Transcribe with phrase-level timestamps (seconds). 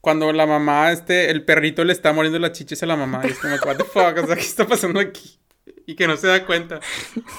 [0.00, 3.20] cuando la mamá, este, el perrito le está muriendo las chiches a la mamá.
[3.24, 5.38] Y es como, what the fuck, o sea, ¿qué está pasando aquí?
[5.86, 6.80] Y que no se da cuenta.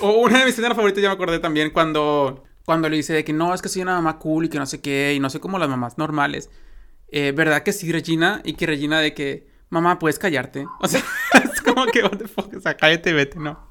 [0.02, 3.24] O una de mis escenas favoritas, ya me acordé también, cuando, cuando le dice de
[3.24, 5.30] que no, es que soy una mamá cool y que no sé qué, y no
[5.30, 6.50] sé cómo las mamás normales.
[7.10, 8.42] Eh, ¿Verdad que sí, Regina?
[8.44, 10.66] Y que Regina de que, mamá, puedes callarte.
[10.80, 11.02] O sea,
[11.44, 13.71] es como que, what the fuck, o sea, cállate, vete, no.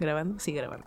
[0.00, 0.38] ¿Grabando?
[0.38, 0.86] Sí, grabando.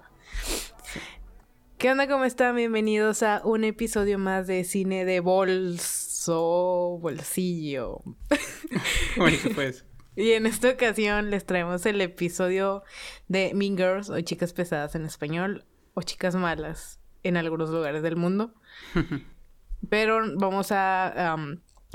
[1.78, 2.08] ¿Qué onda?
[2.08, 2.56] ¿Cómo están?
[2.56, 8.02] Bienvenidos a un episodio más de cine de bolso, bolsillo.
[9.56, 9.86] pues.
[10.16, 12.84] Y en esta ocasión les traemos el episodio
[13.28, 18.16] de Mean Girls o Chicas Pesadas en español o Chicas Malas en algunos lugares del
[18.16, 18.54] mundo.
[19.90, 21.38] Pero vamos a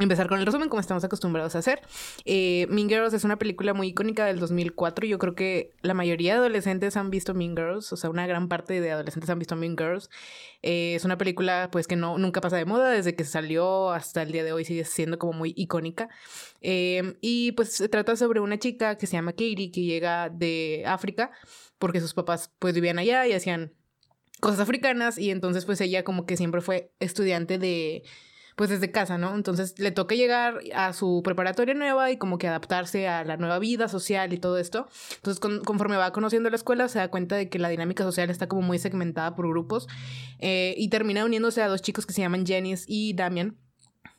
[0.00, 1.80] empezar con el resumen como estamos acostumbrados a hacer.
[2.24, 5.06] Eh, mean Girls es una película muy icónica del 2004.
[5.06, 8.48] Yo creo que la mayoría de adolescentes han visto Mean Girls, o sea, una gran
[8.48, 10.10] parte de adolescentes han visto Mean Girls.
[10.62, 14.22] Eh, es una película pues que no, nunca pasa de moda, desde que salió hasta
[14.22, 16.08] el día de hoy sigue siendo como muy icónica.
[16.60, 20.82] Eh, y pues se trata sobre una chica que se llama Katie, que llega de
[20.86, 21.30] África,
[21.78, 23.74] porque sus papás pues vivían allá y hacían
[24.40, 28.02] cosas africanas y entonces pues ella como que siempre fue estudiante de
[28.60, 29.34] pues desde casa, ¿no?
[29.34, 33.58] Entonces le toca llegar a su preparatoria nueva y como que adaptarse a la nueva
[33.58, 34.86] vida social y todo esto.
[35.14, 38.48] Entonces conforme va conociendo la escuela se da cuenta de que la dinámica social está
[38.48, 39.88] como muy segmentada por grupos
[40.40, 43.56] eh, y termina uniéndose a dos chicos que se llaman Janice y Damian,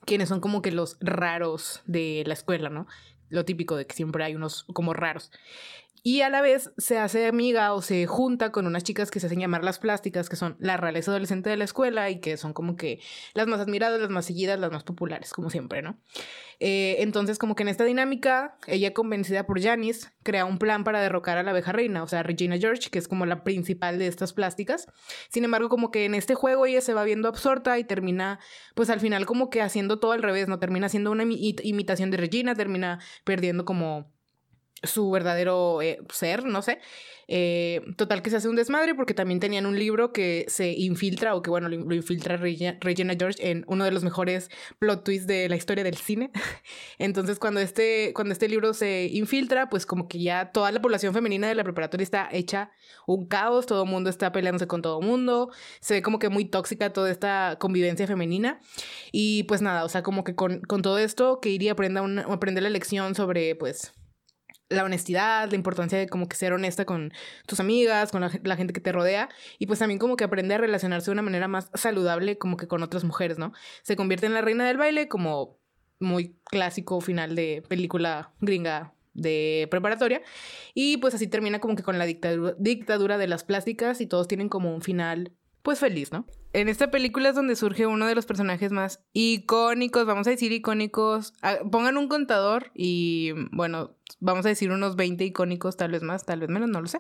[0.06, 2.88] quienes son como que los raros de la escuela, ¿no?
[3.30, 5.30] Lo típico de que siempre hay unos como raros.
[6.04, 9.28] Y a la vez se hace amiga o se junta con unas chicas que se
[9.28, 12.54] hacen llamar las plásticas, que son la realeza adolescente de la escuela y que son
[12.54, 13.00] como que
[13.36, 16.00] las más admiradas, las más seguidas, las más populares, como siempre, ¿no?
[16.60, 21.02] Eh, entonces, como que en esta dinámica, ella convencida por Janice, crea un plan para
[21.02, 24.08] derrocar a la abeja reina, o sea, Regina George, que es como la principal de
[24.08, 24.88] estas plásticas.
[25.30, 28.40] Sin embargo, como que en este juego ella se va viendo absorta y termina,
[28.74, 30.58] pues al final como que haciendo todo al revés, ¿no?
[30.58, 34.11] Termina siendo una imitación de Regina, termina perdiendo como
[34.84, 36.80] su verdadero eh, ser, no sé.
[37.34, 41.34] Eh, total que se hace un desmadre porque también tenían un libro que se infiltra
[41.34, 42.78] o que bueno, lo, infiltra Regina,
[43.18, 44.50] George en uno de los mejores
[44.80, 46.32] plot twists de la historia del cine.
[47.00, 51.14] Entonces cuando este, cuando este libro se infiltra, pues como que ya toda la población
[51.14, 52.72] femenina de la preparatoria está hecha
[53.08, 56.28] un caos, todo el mundo está peleándose con todo el mundo, se ve como que
[56.28, 58.60] muy tóxica toda esta convivencia femenina.
[59.14, 62.64] Y pues nada, o sea, como que con, con todo esto, que iría aprenda, aprender
[62.64, 63.94] la lección sobre pues
[64.72, 67.12] la honestidad, la importancia de como que ser honesta con
[67.46, 70.58] tus amigas, con la, gente que te rodea y pues también como que aprende a
[70.58, 73.54] relacionarse de una manera más saludable como que con otras mujeres, ¿no?
[73.84, 75.60] Se convierte en la reina del baile como
[76.00, 80.22] muy clásico final de película gringa de preparatoria
[80.74, 84.28] y pues así termina como que con la dictadura, dictadura de las plásticas y todos
[84.28, 85.34] tienen como un final
[85.64, 86.26] pues feliz, ¿no?
[86.54, 90.52] En esta película es donde surge uno de los personajes más icónicos, vamos a decir
[90.52, 91.34] icónicos.
[91.42, 96.26] Ah, pongan un contador y, bueno, vamos a decir unos 20 icónicos, tal vez más,
[96.26, 97.00] tal vez menos, no lo sé.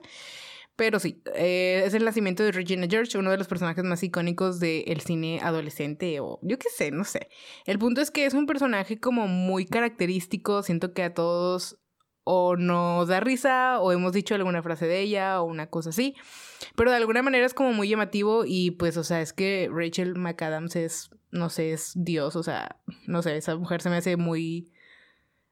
[0.77, 4.59] Pero sí, eh, es el nacimiento de Regina George, uno de los personajes más icónicos
[4.59, 7.27] del cine adolescente o yo qué sé, no sé.
[7.65, 11.80] El punto es que es un personaje como muy característico, siento que a todos
[12.23, 16.15] o nos da risa o hemos dicho alguna frase de ella o una cosa así.
[16.75, 20.15] Pero de alguna manera es como muy llamativo y pues, o sea, es que Rachel
[20.17, 22.77] McAdams es, no sé, es Dios, o sea,
[23.07, 24.71] no sé, esa mujer se me hace muy...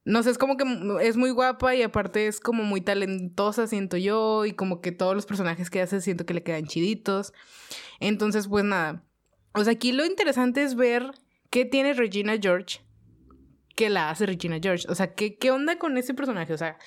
[0.06, 0.64] No sé, es como que
[1.02, 5.14] es muy guapa y aparte es como muy talentosa, siento yo, y como que todos
[5.14, 7.34] los personajes que hace siento que le quedan chiditos.
[8.00, 9.04] Entonces, pues nada.
[9.54, 11.12] O sea, aquí lo interesante es ver
[11.52, 12.80] qué tiene Regina George
[13.80, 14.86] que la hace Regina George.
[14.90, 16.52] O sea, ¿qué, qué onda con ese personaje?
[16.52, 16.78] O sea,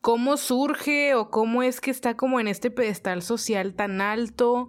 [0.00, 4.68] ¿cómo surge o cómo es que está como en este pedestal social tan alto?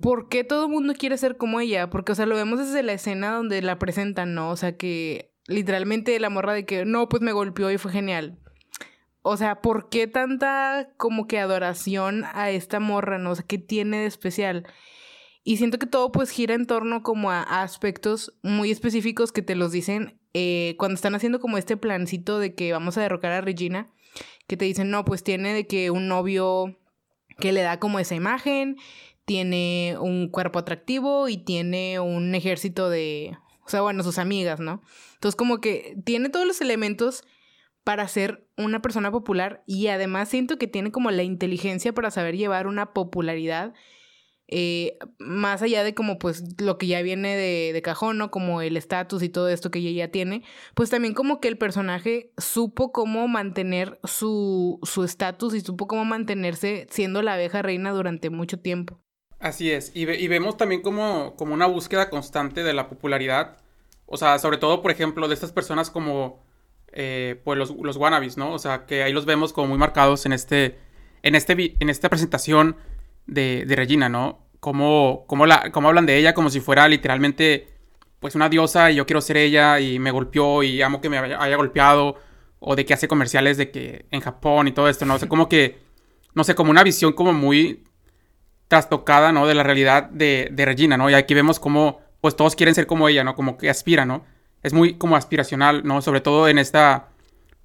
[0.00, 1.90] ¿Por qué todo el mundo quiere ser como ella?
[1.90, 4.50] Porque, o sea, lo vemos desde la escena donde la presentan, ¿no?
[4.50, 8.38] O sea, que literalmente la morra de que, no, pues me golpeó y fue genial.
[9.22, 13.32] O sea, ¿por qué tanta como que adoración a esta morra, no?
[13.32, 14.68] O sea, ¿qué tiene de especial?
[15.42, 19.56] Y siento que todo pues gira en torno como a, aspectos muy específicos que te
[19.56, 23.40] los dicen eh, cuando están haciendo como este plancito de que vamos a derrocar a
[23.40, 23.90] Regina,
[24.46, 26.78] que te dicen, no, pues tiene de que un novio
[27.38, 28.76] que le da como esa imagen,
[29.24, 34.82] tiene un cuerpo atractivo y tiene un ejército de, o sea, bueno, sus amigas, ¿no?
[35.14, 37.24] Entonces como que tiene todos los elementos
[37.84, 42.36] para ser una persona popular y además siento que tiene como la inteligencia para saber
[42.36, 43.74] llevar una popularidad
[44.56, 48.30] eh, más allá de como pues lo que ya viene de, de cajón, ¿no?
[48.30, 51.58] Como el estatus y todo esto que ella ya tiene, pues también como que el
[51.58, 58.30] personaje supo cómo mantener su estatus y supo cómo mantenerse siendo la abeja reina durante
[58.30, 59.00] mucho tiempo.
[59.40, 63.58] Así es, y, vemos también como, como una búsqueda constante de la popularidad,
[64.06, 66.42] o sea, sobre todo, por ejemplo, de estas personas como,
[66.92, 68.52] eh, pues los, los wannabes, ¿no?
[68.52, 70.78] O sea, que ahí los vemos como muy marcados en este,
[71.22, 72.76] en este, en esta presentación
[73.26, 74.43] de, de Regina, ¿no?
[74.64, 77.68] Cómo, cómo, la, cómo hablan de ella como si fuera literalmente
[78.18, 81.18] pues una diosa y yo quiero ser ella y me golpeó y amo que me
[81.18, 82.16] haya, golpeado
[82.60, 85.16] o de que hace comerciales de que en Japón y todo esto, ¿no?
[85.16, 85.80] O sea, como que,
[86.32, 87.84] no sé, como una visión como muy
[88.68, 89.46] trastocada, ¿no?
[89.46, 91.10] De la realidad de, Regina, ¿no?
[91.10, 93.34] Y aquí vemos como, pues todos quieren ser como ella, ¿no?
[93.34, 94.24] Como que aspira, ¿no?
[94.62, 96.00] Es muy como aspiracional, ¿no?
[96.00, 97.08] Sobre todo en esta,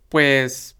[0.10, 0.76] pues,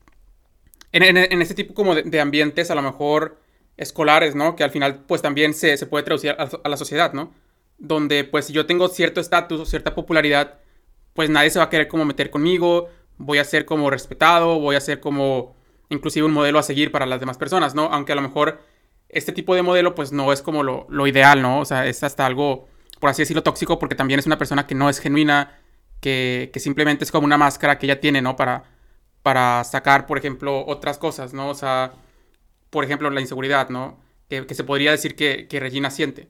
[0.92, 3.38] en, en, este tipo como de ambientes, a lo mejor
[3.80, 4.56] escolares, ¿no?
[4.56, 7.34] Que al final pues también se, se puede traducir a, la sociedad, ¿no?
[7.78, 10.60] Donde pues si yo tengo cierto estatus o cierta popularidad,
[11.14, 14.76] pues nadie se va a querer como meter conmigo, voy a ser como respetado, voy
[14.76, 15.56] a ser como
[15.88, 17.86] inclusive un modelo a seguir para las demás personas, ¿no?
[17.86, 18.62] Aunque a lo mejor
[19.08, 21.62] este tipo de modelo pues no es como lo, lo ideal, ¿no?
[21.62, 22.68] O sea, es hasta algo,
[23.00, 25.58] por así decirlo, tóxico porque también es una persona que no es genuina,
[26.02, 28.36] que, que simplemente es como una máscara que ella tiene, ¿no?
[28.36, 28.66] Para,
[29.24, 31.50] para sacar, por ejemplo, otras cosas, ¿no?
[31.50, 31.94] O sea,
[32.70, 34.00] por ejemplo, la inseguridad, ¿no?
[34.30, 36.30] Que, se podría decir que, Regina siente.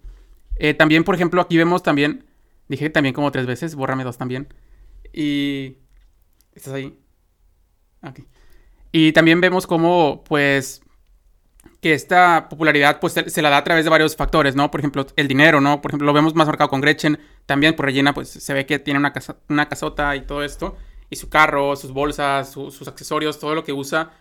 [0.55, 2.25] Eh, también, por ejemplo, aquí vemos también,
[2.67, 4.47] dije también como tres veces, bórrame dos también.
[5.13, 5.77] Y...
[6.53, 6.97] ¿Estás ahí?
[8.01, 8.25] Aquí.
[8.91, 10.81] Y también vemos cómo, pues,
[11.81, 14.71] que esta popularidad, pues, se, la da a través de varios factores, ¿no?
[14.71, 15.81] Por ejemplo, el dinero, ¿no?
[15.81, 17.19] Por ejemplo, lo vemos más marcado con Gretchen.
[17.45, 20.77] También por Regina, pues, se ve que tiene una, casa, una casota y todo esto.
[21.09, 24.11] Y su carro, sus bolsas, sus accesorios, todo lo que usa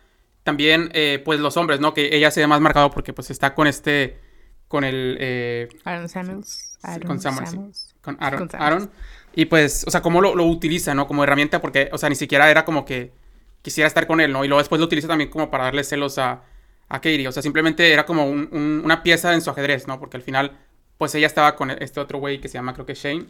[0.49, 1.93] también, eh, pues los hombres, ¿no?
[1.93, 4.19] Que ella se ve más marcado porque pues está con este,
[4.67, 5.19] con el...
[5.21, 6.79] Eh, Aaron Samuels.
[7.07, 8.91] con Samuels, Con Aaron, Aaron.
[9.35, 11.07] Y pues, o sea, cómo lo, utiliza, ¿no?
[11.07, 13.13] Como herramienta porque, o sea, ni siquiera era como que
[13.61, 14.43] quisiera estar con él, ¿no?
[14.43, 16.45] Y luego después lo utiliza también como para darle celos a,
[16.89, 17.29] a Katie.
[17.29, 20.01] O sea, simplemente era como una pieza en su ajedrez, ¿no?
[20.01, 20.57] Porque al final,
[20.97, 23.27] pues ella estaba con este otro güey que se llama, creo que Shane.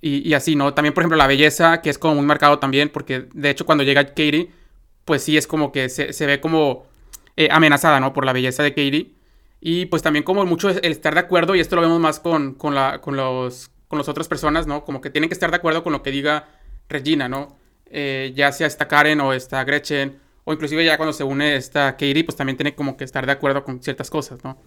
[0.00, 0.72] Y, y, así, ¿no?
[0.72, 3.84] También, por ejemplo, la belleza, que es como muy marcado también, porque de hecho cuando
[3.84, 4.63] llega Katie
[5.04, 6.86] pues sí es como que se, ve como
[7.36, 8.12] eh, amenazada, ¿no?
[8.12, 9.14] Por la belleza de Katie.
[9.60, 12.54] Y pues también como mucho el estar de acuerdo, y esto lo vemos más con,
[12.54, 14.84] con, la, con, los, con las otras personas, ¿no?
[14.84, 16.48] Como que tienen que estar de acuerdo con lo que diga
[16.88, 17.56] Regina, ¿no?
[17.86, 21.92] Eh, ya sea esta Karen o esta Gretchen, o inclusive ya cuando se une esta
[21.92, 24.58] Katie, pues también tiene como que estar de acuerdo con ciertas cosas, ¿no?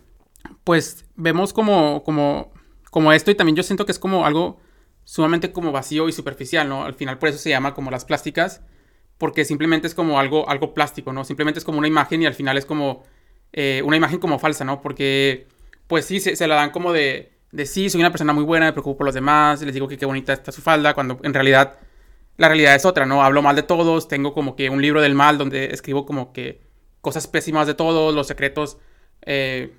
[0.64, 2.52] Pues vemos como, como,
[2.90, 4.60] como esto y también yo siento que es como algo
[5.04, 6.86] sumamente como vacío y superficial, ¿no?
[6.86, 8.62] Al final por eso se llama como las plásticas
[9.18, 11.24] porque simplemente es como algo, algo plástico, ¿no?
[11.24, 13.04] Simplemente es como una imagen y al final es como
[13.54, 14.82] eh, una imagen como falsa, ¿no?
[14.82, 15.48] Porque,
[15.88, 18.74] pues sí, se, la dan como de, de sí, soy una persona muy buena, me
[18.74, 21.80] preocupo por los demás, les digo que qué bonita está su falda, cuando en realidad
[22.38, 23.24] la realidad es otra, ¿no?
[23.24, 26.62] Hablo mal de todos, tengo como que un libro del mal donde escribo como que
[27.02, 28.78] cosas pésimas de todos, los secretos
[29.26, 29.74] eh,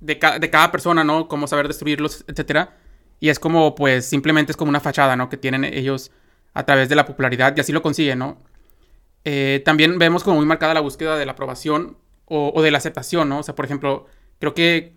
[0.00, 1.28] de, de, cada persona, ¿no?
[1.28, 2.76] Cómo saber destruirlos, etcétera.
[3.20, 5.28] Y es como, pues, simplemente es como una fachada, ¿no?
[5.28, 6.10] Que tienen ellos
[6.54, 8.38] a través de la popularidad y así lo consiguen, ¿no?
[9.24, 13.28] Eh, también vemos como muy marcada la búsqueda de la aprobación o, de la aceptación,
[13.28, 13.40] ¿no?
[13.40, 14.06] O sea, por ejemplo,
[14.38, 14.94] creo que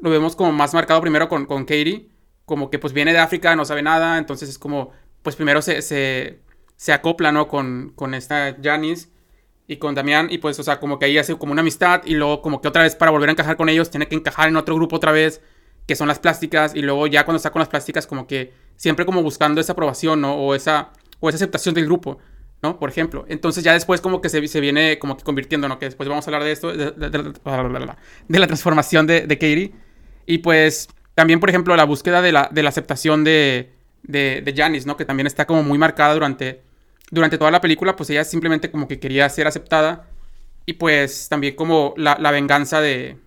[0.00, 2.08] lo vemos como más marcado primero con, con Katie,
[2.44, 4.90] como que pues viene de África, no sabe nada, entonces es como,
[5.22, 6.40] pues primero se, se,
[6.76, 7.46] se acopla, ¿no?
[7.46, 9.08] Con, con esta Janice
[9.68, 12.14] y con Damián, y pues, o sea, como que ahí hace como una amistad, y
[12.14, 14.56] luego como que otra vez para volver a encajar con ellos, tiene que encajar en
[14.56, 15.40] otro grupo otra vez,
[15.86, 19.06] que son las plásticas, y luego ya cuando está con las plásticas, como que siempre
[19.06, 20.34] como buscando esa aprobación, ¿no?
[20.34, 22.18] O esa, o esa aceptación del grupo.
[22.62, 22.78] ¿No?
[22.78, 23.24] Por ejemplo.
[23.28, 25.78] Entonces ya después como que se, se viene como que convirtiendo, ¿no?
[25.78, 26.94] Que después vamos a hablar de esto, de,
[28.28, 29.72] la transformación de, Katie.
[30.26, 34.96] Y pues también, por ejemplo, la búsqueda de la, la aceptación de, de, Janice, ¿no?
[34.96, 36.62] Que también está como muy marcada durante,
[37.10, 40.08] durante toda la película, pues ella simplemente como que quería ser aceptada.
[40.64, 43.18] Y pues también como la, la venganza de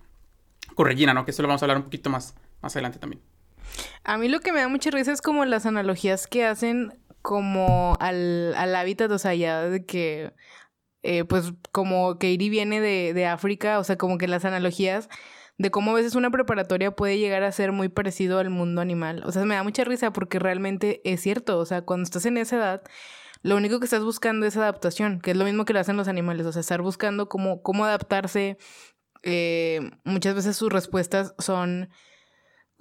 [0.74, 1.24] con Regina, ¿no?
[1.24, 3.20] Que eso lo vamos a hablar un poquito más, más adelante también.
[4.04, 6.94] A mí lo que me da mucha risa es como las analogías que hacen
[7.26, 10.32] como al, al hábitat, o sea, ya de que,
[11.02, 15.08] eh, pues como Katie viene de, de África, o sea, como que las analogías
[15.58, 19.24] de cómo a veces una preparatoria puede llegar a ser muy parecido al mundo animal.
[19.26, 21.58] O sea, me da mucha risa porque realmente es cierto.
[21.58, 22.82] O sea, cuando estás en esa edad,
[23.42, 26.06] lo único que estás buscando es adaptación, que es lo mismo que le hacen los
[26.06, 26.46] animales.
[26.46, 28.56] O sea, estar buscando cómo, cómo adaptarse.
[29.24, 31.88] Eh, muchas veces sus respuestas son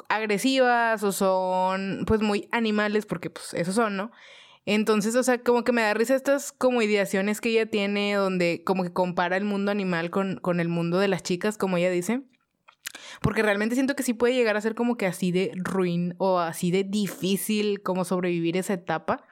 [0.10, 4.12] agresivas o son pues muy animales, porque pues esos son, ¿no?
[4.66, 8.64] Entonces, o sea, como que me da risa estas como ideaciones que ella tiene, donde
[8.66, 11.92] como que compara el mundo animal con, con el mundo de las chicas, como ella
[11.92, 12.24] dice.
[13.22, 16.40] Porque realmente siento que sí puede llegar a ser como que así de ruin o
[16.40, 19.26] así de difícil como sobrevivir esa etapa.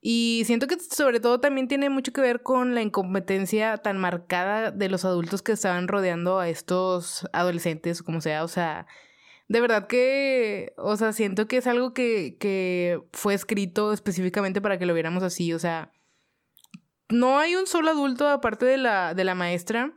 [0.00, 4.70] Y siento que sobre todo también tiene mucho que ver con la incompetencia tan marcada
[4.70, 8.86] de los adultos que estaban rodeando a estos adolescentes, como sea, o sea,
[9.48, 14.78] de verdad que, o sea, siento que es algo que, que fue escrito específicamente para
[14.78, 15.92] que lo viéramos así, o sea,
[17.08, 19.92] no hay un solo adulto aparte de la, de la maestra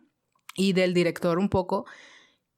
[0.56, 1.86] y del director un poco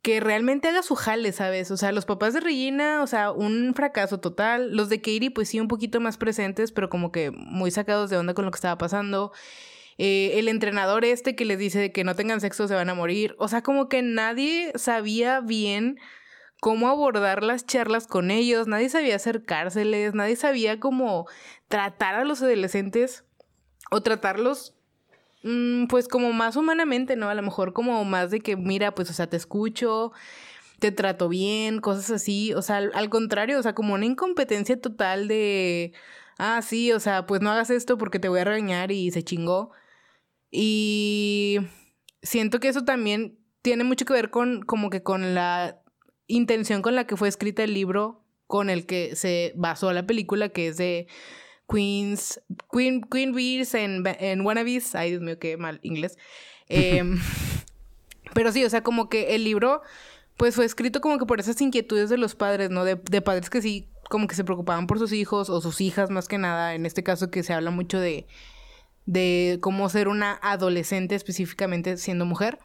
[0.02, 1.72] que realmente haga su jale, ¿sabes?
[1.72, 4.76] O sea, los papás de Regina, o sea, un fracaso total.
[4.76, 8.18] Los de Katie, pues sí, un poquito más presentes, pero como que muy sacados de
[8.18, 9.34] onda con lo que estaba pasando.
[9.98, 13.36] Eh, el entrenador este que les dice que no tengan sexo se van a morir.
[13.40, 16.00] O sea, como que nadie sabía bien
[16.60, 21.28] cómo abordar las charlas con ellos, nadie sabía acercárseles, nadie sabía cómo
[21.68, 23.24] tratar a los adolescentes
[23.92, 24.76] o tratarlos
[25.44, 27.30] Mm, pues como más humanamente, ¿no?
[27.30, 30.12] A lo mejor como más de que, mira, pues, o sea, te escucho,
[30.80, 32.54] te trato bien, cosas así.
[32.54, 35.94] O sea, al, contrario, o sea, como una incompetencia total de,
[36.38, 39.24] ah, sí, o sea, pues no hagas esto porque te voy a regañar y se
[39.24, 39.72] chingó.
[40.52, 41.60] Y
[42.22, 45.79] siento que eso también tiene mucho que ver con, como que con la
[46.30, 50.50] intención con la que fue escrita el libro con el que se basó la película,
[50.50, 51.08] que es de
[51.72, 54.96] Queens, Queen, Queen Bees en, en Wannabes.
[54.96, 56.18] Ay, Dios mío, qué mal inglés.
[56.72, 57.20] Em,
[58.36, 59.82] pero sí, o sea, como que el libro,
[60.38, 62.86] pues fue escrito como que por esas inquietudes de los padres, ¿no?
[62.86, 66.12] De, de padres que sí, como que se preocupaban por sus hijos o sus hijas
[66.12, 66.76] más que nada.
[66.76, 68.28] En este caso que se habla mucho de,
[69.08, 72.60] de cómo ser una adolescente específicamente siendo mujer.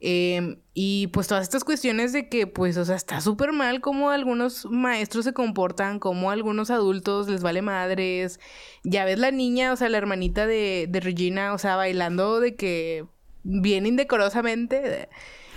[0.00, 4.10] Em, y pues todas estas cuestiones de que, pues, o sea, está súper mal cómo
[4.10, 8.38] algunos maestros se comportan, cómo algunos adultos les vale madres.
[8.84, 12.54] Ya ves la niña, o sea, la hermanita de, de Regina, o sea, bailando de
[12.54, 13.06] que
[13.42, 15.08] bien indecorosamente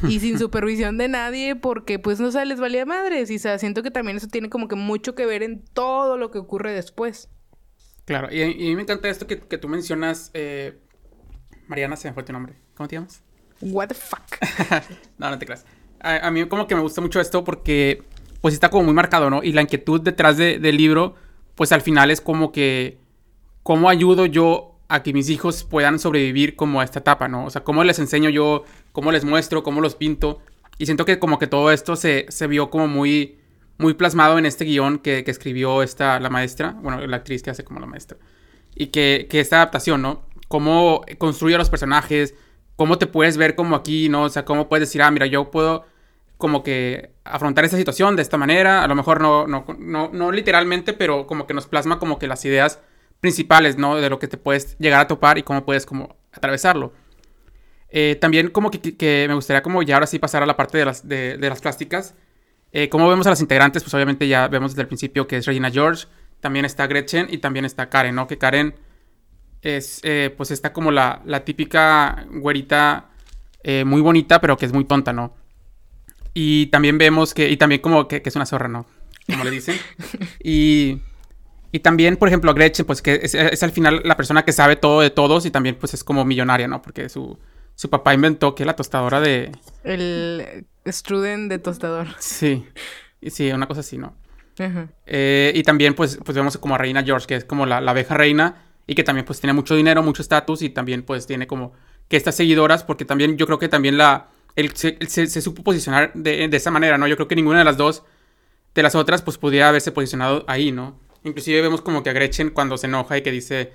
[0.07, 3.59] y sin supervisión de nadie porque pues no sé, les valía madres y o sea,
[3.59, 6.71] siento que también eso tiene como que mucho que ver en todo lo que ocurre
[6.71, 7.29] después.
[8.05, 10.79] Claro, y, a mí me encanta esto que, que tú mencionas, eh,
[11.67, 13.23] Mariana, se me fue tu nombre, ¿cómo te llamas?
[13.61, 14.21] What the fuck.
[15.17, 15.65] no, no te creas.
[15.99, 18.03] A, mí como que me gusta mucho esto porque
[18.41, 19.43] pues está como muy marcado, ¿no?
[19.43, 21.15] Y la inquietud detrás del libro,
[21.53, 22.97] pues al final es como que,
[23.61, 27.45] ¿cómo ayudo yo a que mis hijos puedan sobrevivir como a esta etapa, ¿no?
[27.45, 30.39] O sea, ¿cómo les enseño yo, cómo les muestro, cómo los pinto?
[30.79, 33.37] Y siento que como que todo esto se, se vio como muy,
[33.77, 37.51] muy plasmado en este guion que, que, escribió esta, la maestra, bueno, la actriz que
[37.51, 38.17] hace como la maestra.
[38.75, 40.23] Y que, que esta adaptación, ¿no?
[40.47, 42.33] Cómo construye a los personajes,
[42.75, 44.23] cómo te puedes ver como aquí, ¿no?
[44.23, 45.85] O sea, cómo puedes decir, ah, mira, yo puedo
[46.37, 50.31] como que afrontar esta situación de esta manera, a lo mejor no, no, no, no
[50.31, 52.79] literalmente, pero como que nos plasma como que las ideas
[53.19, 53.95] principales, ¿no?
[53.95, 56.93] De lo que te puedes llegar a topar y cómo puedes como atravesarlo.
[57.89, 60.85] Eh, también como que, me gustaría como ya ahora sí pasar a la parte de
[60.85, 62.15] las, de, las plásticas.
[62.71, 65.45] Eh, como vemos a las integrantes, pues obviamente ya vemos desde el principio que es
[65.45, 66.07] Regina George,
[66.39, 68.27] también está Gretchen y también está Karen, ¿no?
[68.27, 68.75] Que Karen
[69.61, 73.09] es, eh, pues está como la, la típica güerita
[73.63, 75.35] eh, muy bonita, pero que es muy tonta, ¿no?
[76.33, 78.85] Y también vemos que, y también como que, es una zorra, ¿no?
[79.27, 79.77] Como le dicen.
[80.43, 81.01] Y,
[81.71, 85.01] y también, por ejemplo, Gretchen, pues que es, al final la persona que sabe todo
[85.01, 86.81] de todos y también pues es como millonaria, ¿no?
[86.81, 87.37] Porque su,
[87.75, 89.51] su papá inventó que la tostadora de...
[89.83, 92.07] El struden de tostador.
[92.19, 92.65] Sí,
[93.27, 94.15] sí, una cosa así, ¿no?
[95.07, 97.91] Eh, y también pues, pues vemos como a Reina George, que es como la, la
[97.91, 101.47] abeja reina y que también pues tiene mucho dinero, mucho estatus y también pues tiene
[101.47, 101.73] como
[102.07, 106.47] que estas seguidoras, porque también yo creo que también la, él se, supo posicionar de,
[106.47, 107.07] de, esa manera, ¿no?
[107.07, 108.03] Yo creo que ninguna de las dos,
[108.75, 110.99] de las otras, pues pudiera haberse posicionado ahí, ¿no?
[111.23, 113.73] Inclusive vemos como que a Gretchen cuando se enoja y que dice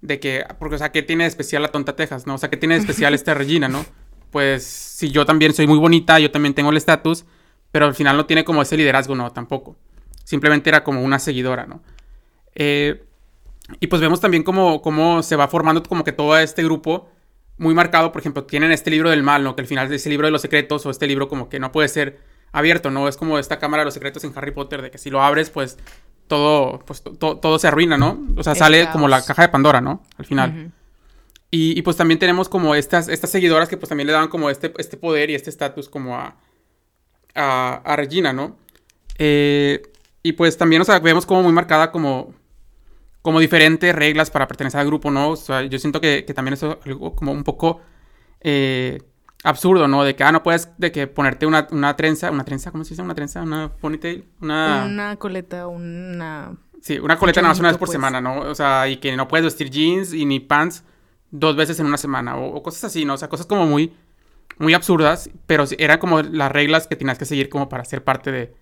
[0.00, 2.34] de que, porque, o sea, ¿qué tiene de especial la tonta Texas, no?
[2.34, 3.84] O sea, ¿qué tiene de especial esta Regina, no?
[4.30, 7.24] Pues si yo también soy muy bonita, yo también tengo el estatus,
[7.72, 9.78] pero al final no tiene como ese liderazgo, no, tampoco.
[10.22, 11.82] Simplemente era como una seguidora, ¿no?
[12.54, 13.07] Eh,
[13.80, 17.08] y pues vemos también cómo, cómo se va formando como que todo este grupo
[17.58, 18.12] muy marcado.
[18.12, 19.54] Por ejemplo, tienen este libro del mal, ¿no?
[19.54, 21.72] Que al final es ese libro de los secretos o este libro como que no
[21.72, 22.18] puede ser
[22.52, 23.08] abierto, ¿no?
[23.08, 25.50] Es como esta cámara de los secretos en Harry Potter, de que si lo abres,
[25.50, 25.76] pues
[26.28, 28.18] todo, pues, todo se arruina, ¿no?
[28.36, 30.02] O sea, sale como la caja de Pandora, ¿no?
[30.16, 30.72] Al final.
[31.50, 34.50] y, y, pues también tenemos como estas, estas seguidoras que pues también le dan como
[34.50, 36.36] este, este poder y este estatus como a,
[37.34, 38.56] a, a Regina, ¿no?
[39.18, 39.82] Eh,
[40.22, 42.34] y pues también, o sea, vemos como muy marcada como,
[43.28, 45.32] como diferentes reglas para pertenecer al grupo, ¿no?
[45.32, 47.82] O sea, yo siento que, que también eso es algo como un poco
[48.40, 49.02] eh,
[49.44, 50.02] absurdo, ¿no?
[50.02, 52.94] De que, ah, no puedes, de que ponerte una, una trenza, una trenza, ¿cómo se
[52.94, 53.02] dice?
[53.02, 54.86] Una trenza, una ponytail, una...
[54.86, 56.56] Una coleta, una...
[56.80, 57.92] Sí, una coleta nada más una vez por pues.
[57.96, 58.40] semana, ¿no?
[58.40, 60.82] O sea, y que no puedes vestir jeans y ni pants
[61.30, 63.12] dos veces en una semana o, o cosas así, ¿no?
[63.12, 63.94] O sea, cosas como muy,
[64.56, 68.32] muy absurdas, pero eran como las reglas que tenías que seguir como para ser parte
[68.32, 68.54] de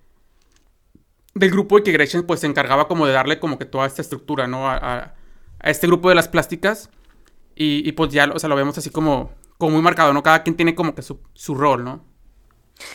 [1.37, 4.01] del grupo y que Gretchen pues se encargaba como de darle como que toda esta
[4.03, 4.69] estructura, ¿no?
[4.69, 5.15] A,
[5.63, 6.91] este grupo de las plásticas
[7.55, 10.23] y, y, pues ya, o sea, lo vemos así como, como muy marcado, ¿no?
[10.23, 12.05] Cada quien tiene como que su, su rol, ¿no?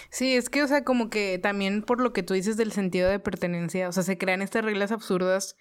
[0.10, 3.10] Sí, es que, o sea, como que también por lo que tú dices del sentido
[3.10, 5.56] de pertenencia, o sea, se crean estas reglas absurdas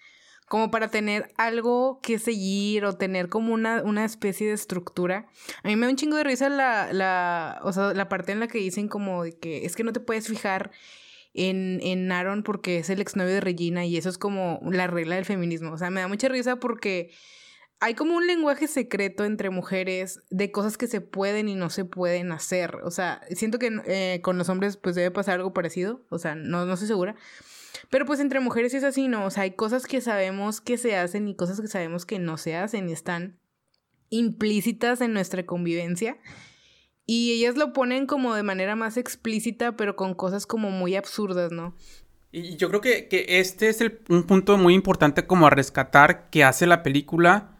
[0.47, 5.27] como para tener algo que seguir o tener como una, una especie de estructura.
[5.63, 8.39] A mí me da un chingo de risa la, la, o sea, la parte en
[8.39, 10.71] la que dicen como de que es que no te puedes fijar
[11.33, 15.15] en, en Aaron porque es el exnovio de Regina y eso es como la regla
[15.15, 15.71] del feminismo.
[15.71, 17.11] O sea, me da mucha risa porque
[17.79, 21.83] hay como un lenguaje secreto entre mujeres de cosas que se pueden y no se
[21.83, 22.75] pueden hacer.
[22.83, 26.05] O sea, siento que eh, con los hombres pues debe pasar algo parecido.
[26.09, 27.15] O sea, no, no estoy segura.
[27.89, 29.25] Pero pues entre mujeres es así, ¿no?
[29.25, 32.37] O sea, hay cosas que sabemos que se hacen y cosas que sabemos que no
[32.37, 33.39] se hacen y están
[34.09, 36.17] implícitas en nuestra convivencia.
[37.13, 41.51] Y ellas lo ponen como de manera más explícita, pero con cosas como muy absurdas,
[41.51, 41.75] ¿no?
[42.31, 46.45] Y yo creo que, que este es un punto muy importante como a rescatar que
[46.45, 47.57] hace la película.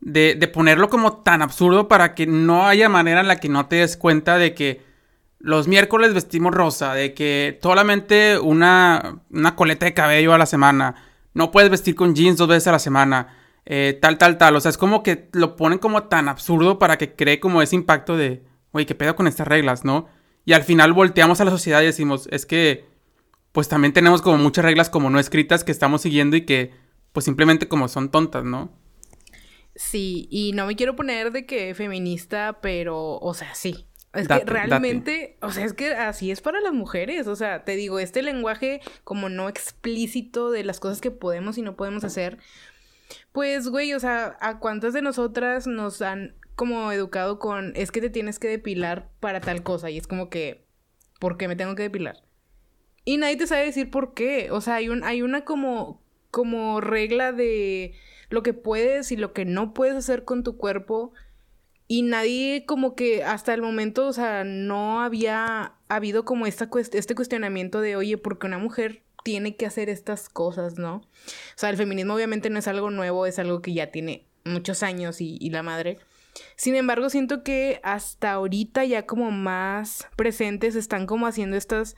[0.00, 3.66] De, de ponerlo como tan absurdo para que no haya manera en la que no
[3.66, 4.82] te des cuenta de que
[5.38, 10.96] los miércoles vestimos rosa, de que solamente una, una coleta de cabello a la semana,
[11.34, 14.56] no puedes vestir con jeans dos veces a la semana, eh, tal, tal, tal.
[14.56, 17.76] O sea, es como que lo ponen como tan absurdo para que cree como ese
[17.76, 20.08] impacto de, oye, ¿qué pedo con estas reglas, no?
[20.44, 22.86] Y al final volteamos a la sociedad y decimos, es que
[23.52, 26.72] pues también tenemos como muchas reglas como no escritas que estamos siguiendo y que
[27.12, 28.72] pues simplemente como son tontas, ¿no?
[29.74, 33.86] Sí, y no me quiero poner de que feminista, pero, o sea, sí.
[34.12, 37.28] Es Date, que realmente, o sea, es que así es para las mujeres.
[37.28, 41.62] O sea, te digo, este lenguaje como no explícito de las cosas que podemos y
[41.62, 42.38] no podemos hacer.
[43.32, 48.02] Pues, güey, o sea, ¿a cuántas de nosotras nos han como educado con es que
[48.02, 49.88] te tienes que depilar para tal cosa?
[49.88, 50.66] Y es como que,
[51.20, 52.20] ¿por qué me tengo que depilar?
[53.04, 54.50] Y nadie te sabe decir por qué.
[54.50, 57.94] O sea, hay, un, hay una como, como regla de
[58.28, 61.12] lo que puedes y lo que no puedes hacer con tu cuerpo.
[61.86, 67.14] Y nadie como que hasta el momento, o sea, no había habido como esta este
[67.14, 70.96] cuestionamiento de, oye, ¿por qué una mujer tiene que hacer estas cosas, no?
[70.96, 71.02] O
[71.54, 75.20] sea, el feminismo obviamente no es algo nuevo, es algo que ya tiene muchos años
[75.20, 75.98] y, y la madre.
[76.56, 81.96] Sin embargo, siento que hasta ahorita ya como más presentes están como haciendo estos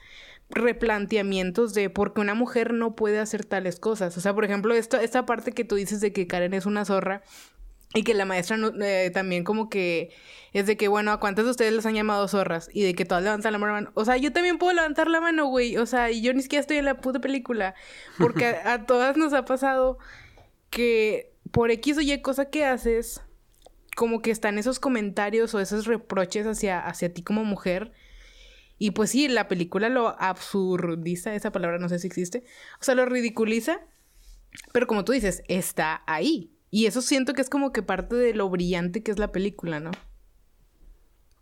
[0.49, 4.17] replanteamientos de por qué una mujer no puede hacer tales cosas.
[4.17, 6.85] O sea, por ejemplo, esto, esta parte que tú dices de que Karen es una
[6.85, 7.21] zorra
[7.93, 10.11] y que la maestra no- eh, también como que
[10.53, 12.69] es de que, bueno, ¿a cuántas de ustedes les han llamado zorras?
[12.73, 13.91] Y de que todas levantan la mano.
[13.95, 15.77] O sea, yo también puedo levantar la mano, güey.
[15.77, 17.75] O sea, y yo ni siquiera estoy en la puta película.
[18.17, 19.97] Porque a, a todas nos ha pasado
[20.69, 23.21] que por X o Y cosa que haces,
[23.95, 27.91] como que están esos comentarios o esos reproches hacia, hacia ti como mujer.
[28.77, 32.43] Y pues sí, la película lo absurdiza, esa palabra no sé si existe.
[32.79, 33.81] O sea, lo ridiculiza.
[34.73, 36.51] Pero como tú dices, está ahí.
[36.71, 39.79] Y eso siento que es como que parte de lo brillante que es la película,
[39.79, 39.91] ¿no?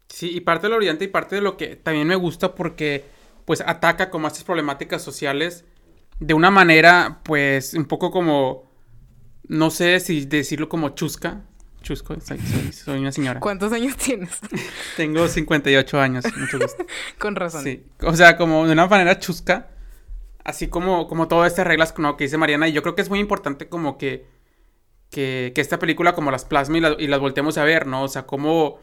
[0.09, 3.05] Sí, y parte de lo brillante y parte de lo que también me gusta porque
[3.45, 5.65] pues ataca como estas problemáticas sociales
[6.19, 8.71] de una manera pues un poco como,
[9.47, 11.45] no sé si decirlo como chusca.
[11.81, 13.39] Chusco, soy, soy- soy una señora.
[13.39, 14.39] ¿Cuántos años tienes?
[14.97, 16.85] Tengo 58 años, mucho gusto.
[17.19, 17.63] Con razón.
[17.63, 19.69] Sí, o sea, como de una manera chusca,
[20.43, 23.09] así como, como todas estas reglas como que dice Mariana, y yo creo que es
[23.09, 24.25] muy importante como que,
[25.09, 28.03] que, que esta película como las plasma y, la- y las volteemos a ver, ¿no?
[28.03, 28.79] O sea, como,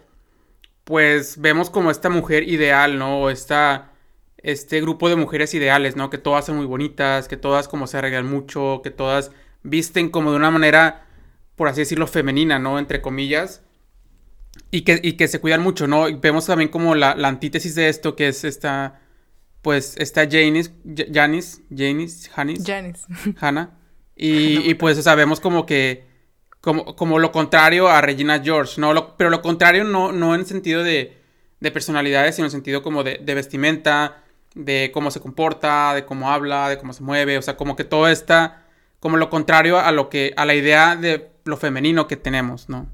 [0.84, 3.20] pues, vemos como esta mujer ideal, ¿no?
[3.22, 3.92] O esta,
[4.38, 6.10] este grupo de mujeres ideales, ¿no?
[6.10, 9.32] Que todas son muy bonitas, que todas como se arreglan mucho, que todas
[9.62, 11.05] visten como de una manera,
[11.56, 12.78] por así decirlo, femenina, ¿no?
[12.78, 13.62] Entre comillas.
[14.70, 16.08] Y que, y que se cuidan mucho, ¿no?
[16.08, 19.00] Y vemos también como la, la antítesis de esto, que es esta,
[19.62, 23.04] pues, esta Janice, Ja- Janice, Janice, Janice, Janice.
[23.40, 23.78] Hannah.
[24.16, 26.06] Y, y, pues, o sea, vemos como que,
[26.60, 28.92] como, como lo contrario a Regina George, ¿no?
[28.94, 31.16] Lo- pero lo contrario no, no en sentido de,
[31.60, 36.30] de personalidades, sino en sentido como de, de vestimenta, de cómo se comporta, de cómo
[36.32, 38.62] habla, de cómo se mueve, o sea, como que todo está
[39.00, 42.92] como lo contrario a lo que, a la idea de lo femenino que tenemos, ¿no?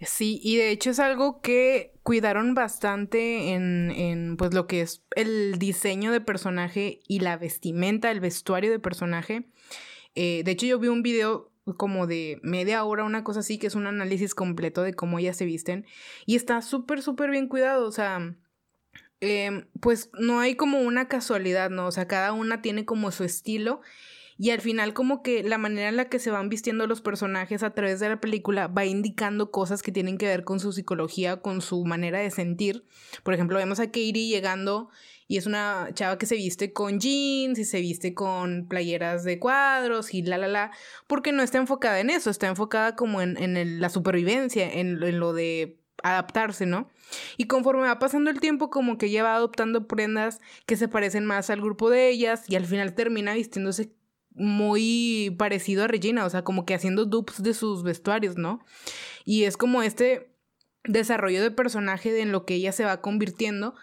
[0.00, 5.02] Sí, y de hecho es algo que cuidaron bastante en, en, pues, lo que es
[5.16, 9.48] el diseño de personaje y la vestimenta, el vestuario de personaje.
[10.14, 13.66] Eh, de hecho, yo vi un video como de media hora, una cosa así, que
[13.66, 15.84] es un análisis completo de cómo ellas se visten.
[16.26, 17.86] Y está súper, súper bien cuidado.
[17.86, 18.36] O sea,
[19.20, 21.86] em, pues no hay como una casualidad, ¿no?
[21.86, 23.80] O sea, cada una tiene como su estilo.
[24.38, 27.64] Y al final como que la manera en la que se van vistiendo los personajes
[27.64, 31.38] a través de la película va indicando cosas que tienen que ver con su psicología,
[31.38, 32.84] con su manera de sentir.
[33.24, 34.90] Por ejemplo, vemos a Katie llegando
[35.26, 39.38] y es una chava que se viste con jeans y se viste con playeras de
[39.40, 40.70] cuadros y la, la, la,
[41.06, 45.20] porque no está enfocada en eso, está enfocada como en, en la supervivencia, en, en
[45.20, 46.88] lo de adaptarse, ¿no?
[47.36, 51.24] Y conforme va pasando el tiempo, como que ella va adoptando prendas que se parecen
[51.24, 53.92] más al grupo de ellas y al final termina vistiéndose
[54.38, 58.64] muy parecido a Regina, o sea, como que haciendo dupes de sus vestuarios, ¿no?
[59.24, 60.32] Y es como este
[60.84, 63.74] desarrollo de personaje en lo que ella se va convirtiendo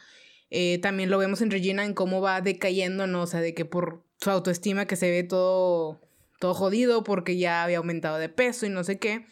[0.57, 3.23] eh, también lo vemos en Regina en cómo va decayendo, ¿no?
[3.23, 6.01] O sea, de que por su autoestima que se ve todo,
[6.39, 9.25] todo jodido porque ya había aumentado de peso y no sé qué.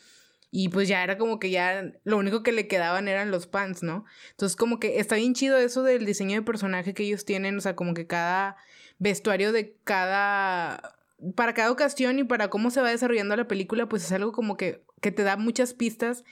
[0.51, 3.83] Y pues ya era como que ya lo único que le quedaban eran los pants,
[3.83, 4.05] ¿no?
[4.31, 7.61] Entonces como que está bien chido eso del diseño de personaje que ellos tienen, o
[7.61, 8.57] sea, como que cada
[8.99, 10.99] vestuario de cada...
[11.35, 14.57] Para cada ocasión y para cómo se va desarrollando la película, pues es algo como
[14.57, 16.23] que, que te da muchas pistas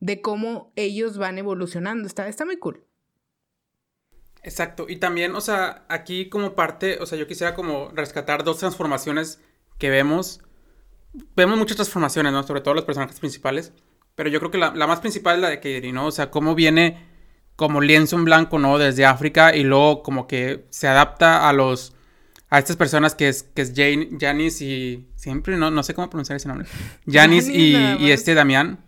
[0.00, 2.06] de cómo ellos van evolucionando.
[2.06, 2.84] Está, está muy cool.
[4.42, 8.58] Exacto, y también, o sea, aquí como parte, o sea, yo quisiera como rescatar dos
[8.58, 9.40] transformaciones
[9.78, 10.40] que vemos.
[11.36, 12.42] Vemos muchas transformaciones, ¿no?
[12.42, 13.72] Sobre todo los personajes principales,
[14.16, 16.06] pero yo creo que la, más principal es la de Katie, ¿no?
[16.06, 17.08] O sea, cómo viene
[17.54, 18.78] como lienzo en blanco, ¿no?
[18.78, 21.94] Desde África y luego como que se adapta a los
[22.52, 26.10] a estas personas que es que es Jane, Janice y siempre no, no sé cómo
[26.10, 26.68] pronunciar ese nombre.
[27.10, 28.78] Janice y, y, este Damián.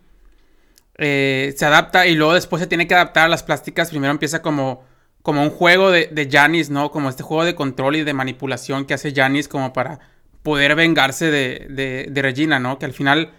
[0.99, 3.89] Eh, se adapta y luego después se tiene que adaptar a las plásticas.
[3.89, 4.85] Primero empieza como
[5.23, 6.91] como un juego de, de Janis, ¿no?
[6.91, 9.99] Como este juego de control y de manipulación que hace Janis como para
[10.43, 12.79] poder vengarse de, de, Regina, ¿no?
[12.79, 13.33] Que al final,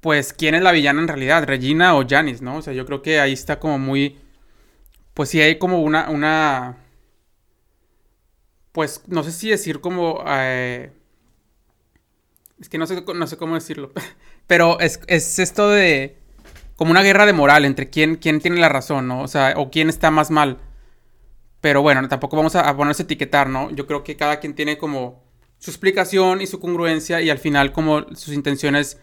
[0.00, 1.44] pues, ¿quién es la villana en realidad?
[1.44, 2.58] ¿Regina o Janis, no?
[2.58, 4.20] O sea, yo creo que ahí está como muy...
[5.14, 6.08] Pues sí hay como una...
[6.08, 6.76] una
[8.72, 10.24] pues, no sé si decir como...
[10.26, 10.90] Eh,
[12.60, 13.92] es que no sé, no sé cómo decirlo.
[14.46, 16.16] Pero es, es esto de...
[16.76, 19.22] Como una guerra de moral entre quién, quién tiene la razón, ¿no?
[19.22, 20.58] O sea, o quién está más mal.
[21.60, 23.70] Pero bueno, tampoco vamos a, ponerse a etiquetar, ¿no?
[23.70, 25.22] Yo creo que cada quien tiene como
[25.58, 28.98] su explicación y su congruencia y al final como sus intenciones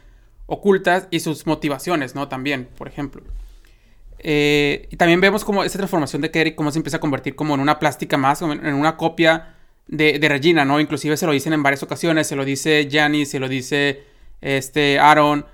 [0.45, 2.27] ocultas y sus motivaciones, ¿no?
[2.27, 3.23] También, por ejemplo.
[4.17, 7.53] Eh, y también vemos como esa transformación de Kerry, cómo se empieza a convertir como
[7.53, 9.55] en una plástica más, en una copia
[9.89, 10.79] de, Regina, ¿no?
[10.79, 14.03] Inclusive se lo dicen en varias ocasiones, se lo dice Janice, se lo dice
[14.41, 15.45] este Aaron,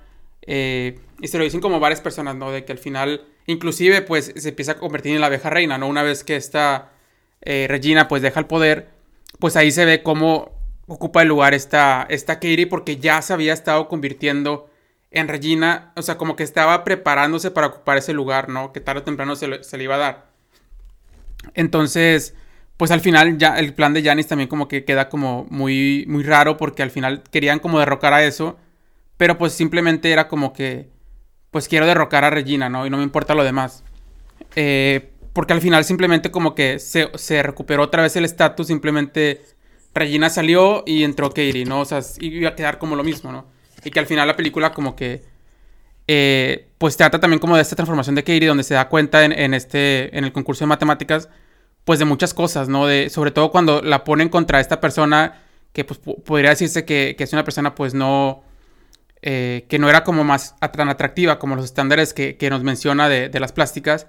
[0.42, 2.50] eh, y se lo dicen como varias personas, ¿no?
[2.52, 5.88] De que al final, inclusive, pues se empieza a convertir en la abeja reina, ¿no?
[5.88, 6.92] Una vez que esta
[7.40, 8.90] eh, Regina pues deja el poder,
[9.38, 10.52] pues ahí se ve cómo
[10.86, 14.70] ocupa el lugar esta, esta Katie porque ya se había estado convirtiendo
[15.10, 18.72] en Regina, o sea, como que estaba preparándose para ocupar ese lugar, ¿no?
[18.72, 20.26] Que tarde o temprano se, le iba a dar.
[21.54, 22.34] Entonces,
[22.76, 26.22] pues al final ya el plan de Janis también como que queda como muy, muy
[26.22, 28.58] raro porque al final querían como derrocar a eso,
[29.16, 30.88] pero pues simplemente era como que,
[31.50, 32.86] pues quiero derrocar a Regina, ¿no?
[32.86, 33.82] Y no me importa lo demás.
[34.56, 39.42] Eh, porque al final simplemente como que se, recuperó otra vez el estatus, simplemente
[39.94, 41.80] Regina salió y entró Katie, ¿no?
[41.80, 43.46] O sea, iba a quedar como lo mismo, ¿no?
[43.84, 45.22] Y que al final la película como que...
[46.08, 49.54] Eh, pues trata también como de esta transformación de Katie, donde se da cuenta en,
[49.54, 51.28] este, en el concurso de matemáticas,
[51.86, 52.86] pues de muchas cosas, ¿no?
[52.86, 57.32] De, sobre todo cuando la ponen contra esta persona que pues podría decirse que, es
[57.32, 58.42] una persona pues no...
[59.22, 63.30] Eh, que no era como más tan atractiva como los estándares que, nos menciona de,
[63.30, 64.06] de las plásticas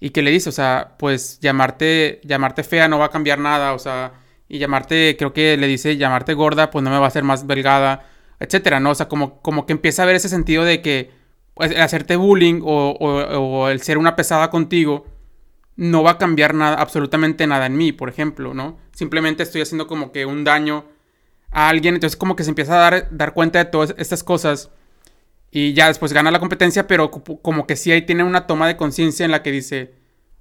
[0.00, 3.74] y que le dice, o sea, pues llamarte, llamarte fea no va a cambiar nada,
[3.74, 4.12] o sea,
[4.48, 7.46] y llamarte, creo que le dice, llamarte gorda, pues no me va a hacer más
[7.46, 8.06] delgada,
[8.40, 8.90] etcétera, ¿no?
[8.90, 11.10] O sea, como, como que empieza a ver ese sentido de que
[11.54, 15.06] pues, el hacerte bullying o, el ser una pesada contigo
[15.76, 18.78] no va a cambiar nada, absolutamente nada en mí, por ejemplo, ¿no?
[18.92, 20.86] Simplemente estoy haciendo como que un daño
[21.50, 24.70] a alguien, entonces como que se empieza a dar, dar cuenta de todas estas cosas
[25.50, 28.76] y ya después gana la competencia, pero como que sí ahí tiene una toma de
[28.76, 29.94] conciencia en la que dice,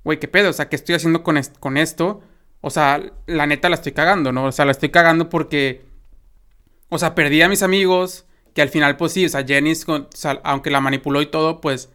[0.03, 0.49] güey, ¿qué pedo?
[0.49, 2.21] O sea, ¿qué estoy haciendo con, con esto?
[2.61, 4.45] O sea, la neta la estoy cagando, ¿no?
[4.45, 5.85] O sea, la estoy cagando porque,
[6.89, 9.73] o sea, perdí a mis amigos, que al final, pues sí, o sea, Jenny,
[10.43, 11.89] aunque la manipuló y todo, pues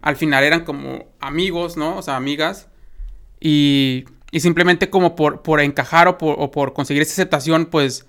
[0.00, 1.98] al final eran como amigos, ¿no?
[1.98, 2.69] O sea, amigas.
[3.40, 4.04] Y,
[4.38, 8.06] simplemente como por, por encajar o por, o por conseguir esa aceptación, pues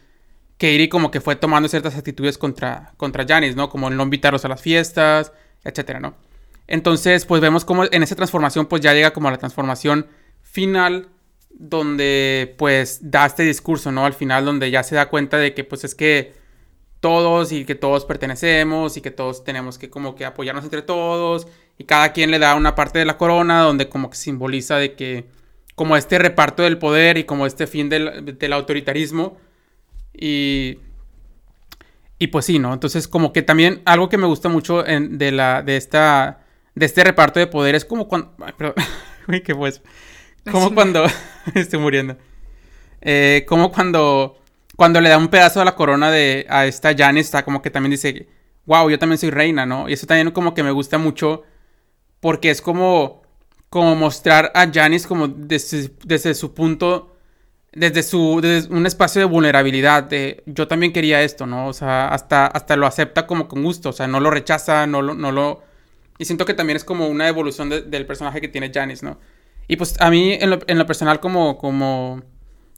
[0.58, 3.70] Katie como que fue tomando ciertas actitudes contra, contra Janice, ¿no?
[3.70, 5.32] Como el no invitarlos a las fiestas,
[5.63, 6.15] etcétera, ¿no?
[6.67, 10.06] Entonces, pues vemos como en esa transformación, pues ya llega como a la transformación
[10.44, 11.08] final,
[11.50, 14.06] donde pues da este discurso, ¿no?
[14.06, 16.34] Al final, donde ya se da cuenta de que pues es que
[17.00, 21.48] todos y que todos pertenecemos y que todos tenemos que como que apoyarnos entre todos
[21.82, 24.94] y cada quien le da una parte de la corona donde como que simboliza de
[24.94, 25.26] que
[25.74, 29.39] como este reparto del poder y como este fin del, del autoritarismo
[30.13, 30.78] y
[32.20, 32.72] y pues sí, ¿no?
[32.72, 36.41] Entonces como que también algo que me gusta mucho de la de esta
[36.76, 38.76] de este reparto de poder es como cuando ay, perdón,
[39.28, 39.82] uy, qué pues
[40.52, 41.04] como cuando
[41.56, 42.15] estoy muriendo
[43.02, 44.39] eh, como cuando
[44.76, 47.72] cuando le da un pedazo de la corona de, a esta Janice, está como que
[47.72, 48.28] también dice,
[48.67, 49.89] wow, yo también soy reina, ¿no?
[49.89, 51.44] Y eso también como que me gusta mucho
[52.22, 53.22] porque es como,
[53.70, 57.18] como mostrar a Janice como desde, desde su punto,
[57.74, 61.68] desde su, desde un espacio de vulnerabilidad, de yo también quería esto, ¿no?
[61.68, 65.02] O sea, hasta, hasta lo acepta como con gusto, o sea, no lo rechaza, no
[65.02, 65.64] lo, no lo...
[66.18, 69.20] Y siento que también es como una evolución del personaje que tiene Janice, ¿no?
[69.68, 72.22] Y pues a mí en lo, en lo personal como, como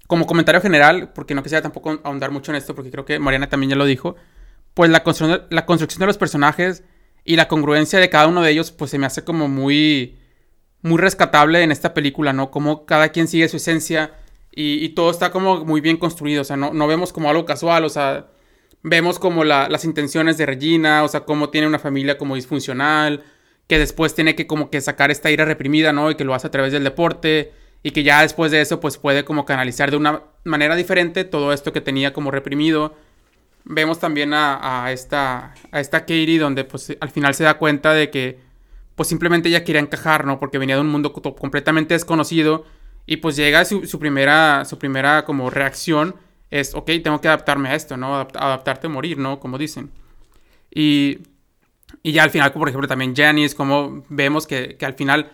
[0.08, 3.50] como comentario general, porque no quisiera tampoco ahondar mucho en esto, porque creo que Mariana
[3.50, 4.16] también ya lo dijo,
[4.74, 6.84] pues la, construcción, la construcción de los personajes
[7.26, 10.18] y la congruencia de cada uno de ellos, pues se me hace como muy,
[10.82, 12.52] muy rescatable en esta película, ¿no?
[12.52, 14.14] Como cada quien sigue su esencia
[14.52, 17.86] y, todo está como muy bien construido, o sea, no, no vemos como algo casual,
[17.86, 18.28] o sea,
[18.84, 23.24] vemos como las intenciones de Regina, o sea, cómo tiene una familia como disfuncional,
[23.68, 26.12] que después tiene que como que sacar esta ira reprimida, ¿no?
[26.12, 28.98] Y que lo hace a través del deporte y que ya después de eso pues
[28.98, 32.96] puede como canalizar de una manera diferente todo esto que tenía como reprimido.
[33.66, 38.10] Vemos también a, esta, a esta Katie donde pues al final se da cuenta de
[38.10, 38.40] que
[38.96, 40.40] pues simplemente ella quería encajar, ¿no?
[40.40, 42.66] Porque venía de un mundo completamente desconocido
[43.06, 46.16] y pues llega su, su primera, su primera como reacción
[46.54, 48.16] es, ok, tengo que adaptarme a esto, ¿no?
[48.16, 49.40] adaptarte a morir, ¿no?
[49.40, 49.90] Como dicen.
[50.70, 51.20] Y,
[52.04, 55.32] y ya al final, por ejemplo, también Janice, como vemos que, que al final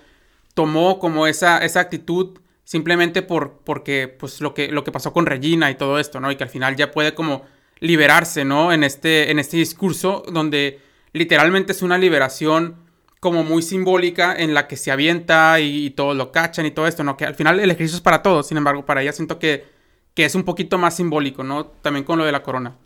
[0.54, 5.26] tomó como esa, esa actitud simplemente por, porque, pues, lo que, lo que pasó con
[5.26, 6.32] Regina y todo esto, ¿no?
[6.32, 7.44] Y que al final ya puede como
[7.80, 8.72] liberarse, ¿no?
[8.72, 10.80] En este, en este discurso donde
[11.14, 12.78] literalmente es una liberación
[13.20, 17.04] como muy simbólica en la que se avienta y, todos lo cachan y todo esto,
[17.04, 17.18] ¿no?
[17.18, 19.66] Que al final el ejercicio es para todos, sin embargo, para ella siento que,
[20.14, 21.68] que es un poquito más simbólico, ¿no?
[21.68, 22.78] También con lo de la corona.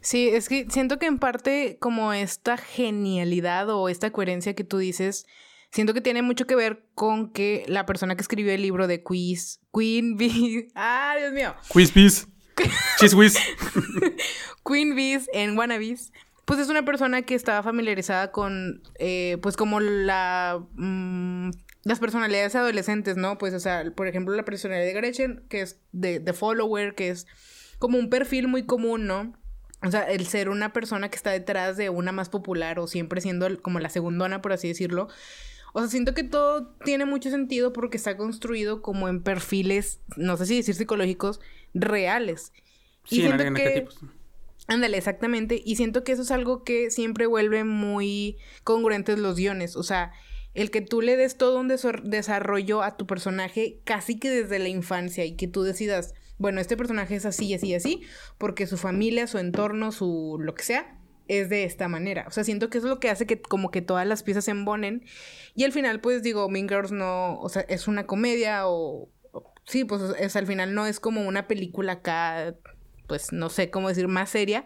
[0.00, 4.78] Sí, es que siento que en parte como esta genialidad o esta coherencia que tú
[4.78, 5.26] dices
[5.70, 9.02] siento que tiene mucho que ver con que la persona que escribió el libro de
[9.02, 11.54] Quiz, Queen Bee, ah, Dios mío.
[11.68, 12.28] Quiz Bees.
[12.98, 13.36] Cheese Whiz.
[14.66, 16.12] Queen Bees en Wannabes.
[16.44, 21.50] Pues es una persona que estaba familiarizada con, eh, pues como la, mm,
[21.84, 23.38] las personalidades adolescentes, ¿no?
[23.38, 27.10] Pues, o sea, por ejemplo, la personalidad de Gretchen, que es de, de follower, que
[27.10, 27.26] es
[27.78, 29.32] como un perfil muy común, ¿no?
[29.84, 33.20] O sea, el ser una persona que está detrás de una más popular o siempre
[33.20, 35.08] siendo como la segundona, por así decirlo,
[35.72, 40.36] o sea, siento que todo tiene mucho sentido porque está construido como en perfiles, no
[40.36, 41.40] sé si decir psicológicos,
[41.74, 42.52] reales.
[43.08, 43.86] Y sí, siento que...
[44.68, 45.60] Ándale, exactamente.
[45.64, 49.76] Y siento que eso es algo que siempre vuelve muy congruentes los guiones.
[49.76, 50.12] O sea,
[50.54, 54.68] el que tú le des todo un desarrollo a tu personaje casi que desde la
[54.68, 58.02] infancia y que tú decidas, bueno, este personaje es así, así, así,
[58.38, 62.24] porque su familia, su entorno, su lo que sea, es de esta manera.
[62.28, 64.44] O sea, siento que eso es lo que hace que como que todas las piezas
[64.44, 65.04] se embonen.
[65.54, 69.08] Y al final, pues digo, Mean Girls no, o sea, es una comedia o...
[69.64, 72.54] sí, pues es, al final no es como una película acá,
[73.06, 74.64] pues no sé cómo decir, más seria.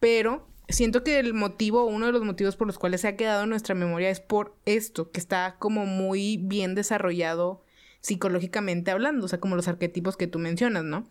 [0.00, 3.44] Pero siento que el motivo, uno de los motivos por los cuales se ha quedado
[3.44, 7.62] en nuestra memoria es por esto, que está como muy bien desarrollado
[8.00, 11.06] psicológicamente hablando, o sea, como los arquetipos que tú mencionas, ¿no?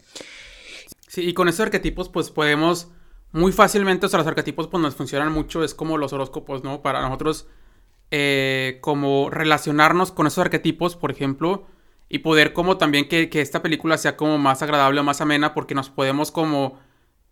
[1.07, 2.89] Sí, y con esos arquetipos pues podemos
[3.31, 6.81] muy fácilmente, o sea, los arquetipos pues nos funcionan mucho, es como los horóscopos, ¿no?
[6.81, 7.47] Para nosotros,
[8.11, 11.65] eh, como relacionarnos con esos arquetipos, por ejemplo,
[12.13, 15.73] y poder como también que, esta película sea como más agradable o más amena, porque
[15.73, 16.77] nos podemos como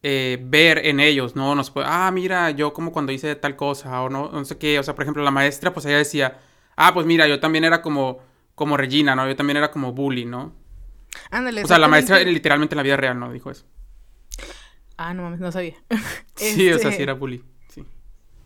[0.03, 1.53] eh, ver en ellos, ¿no?
[1.53, 4.79] Nos puede, ah, mira, yo como cuando hice tal cosa, o no, no sé qué,
[4.79, 6.39] o sea, por ejemplo, la maestra, pues ella decía,
[6.77, 8.19] ah, pues mira, yo también era como,
[8.55, 9.27] como Regina, ¿no?
[9.27, 10.53] Yo también era como Bully, ¿no?
[11.29, 11.61] Ándale.
[11.65, 13.33] O sea, la maestra literalmente en la vida real, ¿no?
[13.33, 13.65] Dijo eso.
[14.95, 15.75] Ah, no mames, no sabía.
[16.35, 17.43] sí, o sea, sí este, era bully.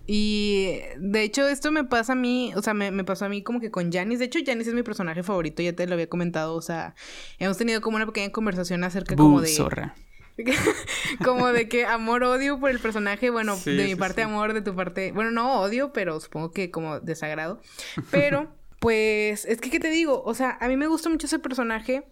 [0.06, 3.60] Y de hecho, esto me pasa a mí, o sea, me, pasó a mí como
[3.60, 4.20] que con Janice.
[4.20, 6.56] De hecho, Janice es mi personaje favorito, ya te lo había comentado.
[6.56, 6.96] O sea,
[7.40, 9.48] hemos tenido como una pequeña conversación acerca como de.
[9.48, 9.96] Zorra.
[11.24, 13.30] como de que amor-odio por el personaje.
[13.30, 15.12] Bueno, de mi parte amor, de tu parte.
[15.14, 17.62] Bueno, no odio, pero supongo que como desagrado.
[18.12, 20.22] Pero, pues, es que, ¿qué te digo?
[20.26, 22.04] O sea, a mí me gusta mucho ese personaje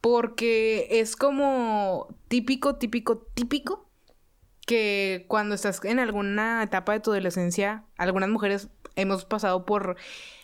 [0.00, 3.89] porque es como típico, típico, típico
[4.70, 9.96] que cuando estás en alguna etapa de tu adolescencia, algunas mujeres hemos pasado por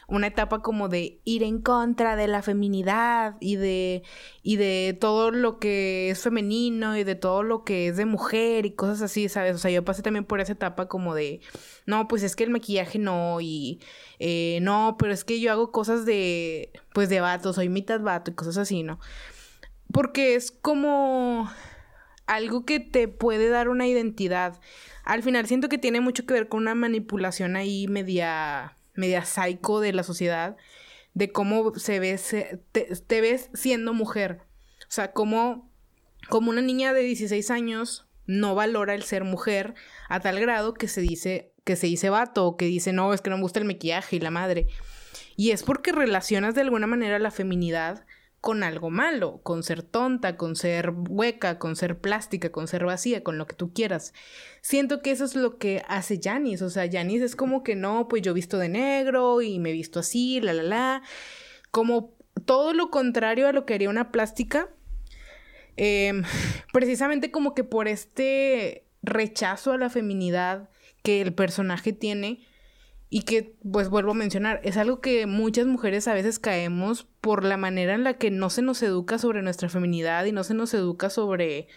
[0.08, 4.02] una etapa como de ir en contra de la feminidad y de
[4.42, 8.66] y de todo lo que es femenino y de todo lo que es de mujer
[8.66, 9.54] y cosas así, ¿sabes?
[9.54, 11.40] O sea, yo pasé también por esa etapa como de,
[11.86, 13.78] no, pues es que el maquillaje no y
[14.18, 18.32] eh, no, pero es que yo hago cosas de, pues de vato, soy mitad vato
[18.32, 18.98] y cosas así, ¿no?
[19.92, 21.48] Porque es como
[22.26, 24.60] algo que te puede dar una identidad.
[25.04, 29.80] Al final siento que tiene mucho que ver con una manipulación ahí media media psycho
[29.80, 30.56] de la sociedad,
[31.14, 32.18] de cómo se ve,
[32.72, 34.40] te, ves siendo mujer.
[34.82, 35.70] O sea, como,
[36.28, 39.74] como una niña de 16 años no valora el ser mujer
[40.08, 43.20] a tal grado que se dice que se dice vato o que dice no, es
[43.20, 44.68] que no me gusta el maquillaje y la madre.
[45.36, 48.05] Y es porque relacionas de alguna manera la feminidad
[48.46, 53.24] con algo malo, con ser tonta, con ser hueca, con ser plástica, con ser vacía,
[53.24, 54.14] con lo que tú quieras.
[54.60, 58.06] Siento que eso es lo que hace Janis, o sea, Janis es como que no,
[58.06, 61.02] pues yo visto de negro y me visto así, la, la, la,
[61.72, 64.68] como todo lo contrario a lo que haría una plástica,
[65.76, 66.22] em,
[66.72, 70.70] precisamente como que por este rechazo a la feminidad
[71.02, 72.46] que el personaje tiene,
[73.08, 77.44] y que, pues vuelvo a mencionar, es algo que muchas mujeres a veces caemos por
[77.44, 80.54] la manera en la que no se nos educa sobre nuestra feminidad y no se
[80.54, 81.68] nos educa sobre,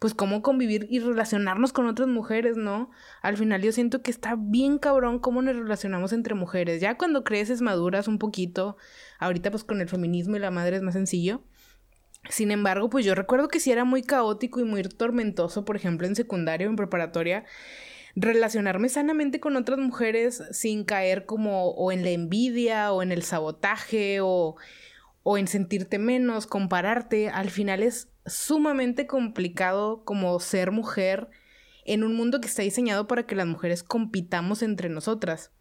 [0.00, 2.90] pues, cómo convivir y relacionarnos con otras mujeres, ¿no?
[3.22, 6.80] Al final yo siento que está bien cabrón cómo nos relacionamos entre mujeres.
[6.80, 8.76] Ya cuando creces maduras un poquito,
[9.20, 11.42] ahorita pues con el feminismo y la madre es más sencillo.
[12.28, 16.08] Sin embargo, pues yo recuerdo que sí era muy caótico y muy tormentoso, por ejemplo,
[16.08, 17.44] en secundaria o en preparatoria,
[18.16, 23.22] relacionarme sanamente con otras mujeres sin caer como o en la envidia o en el
[23.22, 24.56] sabotaje o,
[25.22, 31.28] o en sentirte menos, compararte, al final es sumamente complicado como ser mujer
[31.84, 35.52] en un mundo que está diseñado para que las mujeres compitamos entre nosotras.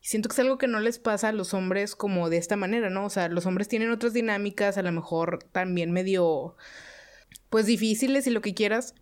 [0.00, 2.88] Siento que es algo que no les pasa a los hombres como de esta manera,
[2.88, 3.06] ¿no?
[3.06, 6.56] O sea, los hombres tienen otras dinámicas, a lo mejor también medio,
[7.50, 8.94] pues difíciles y lo que quieras,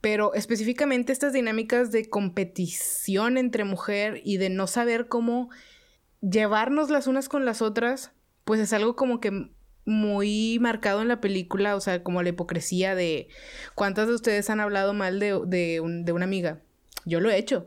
[0.00, 5.50] pero específicamente estas dinámicas de competición entre mujer y de no saber cómo
[6.20, 8.12] llevarnos las unas con las otras,
[8.44, 9.50] pues es algo como que
[9.84, 13.28] muy marcado en la película, o sea, como la hipocresía de
[13.74, 16.60] cuántas de ustedes han hablado mal de, de, una amiga.
[17.04, 17.66] Yo lo he hecho.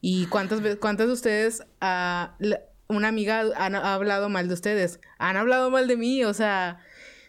[0.00, 2.54] ¿Y cuántas, cuántas de ustedes, uh,
[2.88, 5.00] una amiga ha hablado mal de ustedes?
[5.18, 6.80] Han hablado mal de mí, o sea,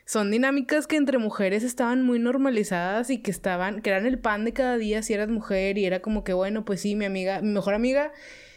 [0.05, 4.45] son dinámicas que entre mujeres estaban muy normalizadas y que estaban, que eran el pan
[4.45, 7.41] de cada día si eras mujer y era como que, bueno, pues sí, mi amiga,
[7.41, 8.11] mi mejor amiga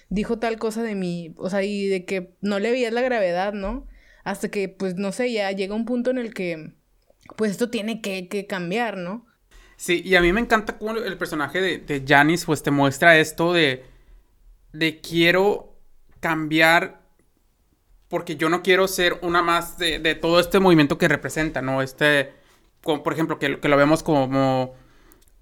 [0.09, 3.53] dijo tal cosa de mí, o sea, y de que no le veías la gravedad,
[3.53, 3.87] ¿no?
[4.25, 6.73] Hasta que, pues, no sé, ya llega un punto en el que,
[7.37, 9.27] pues, esto tiene que, que cambiar, ¿no?
[9.77, 13.19] Sí, y a mí me encanta cómo el personaje de, de Janice, pues, te muestra
[13.19, 13.85] esto de,
[14.73, 15.77] de quiero
[16.21, 17.06] cambiar
[18.09, 21.83] porque yo no quiero ser una más de, todo este movimiento que representa, ¿no?
[21.83, 22.33] Este,
[22.81, 24.75] por ejemplo, que, que, lo vemos como,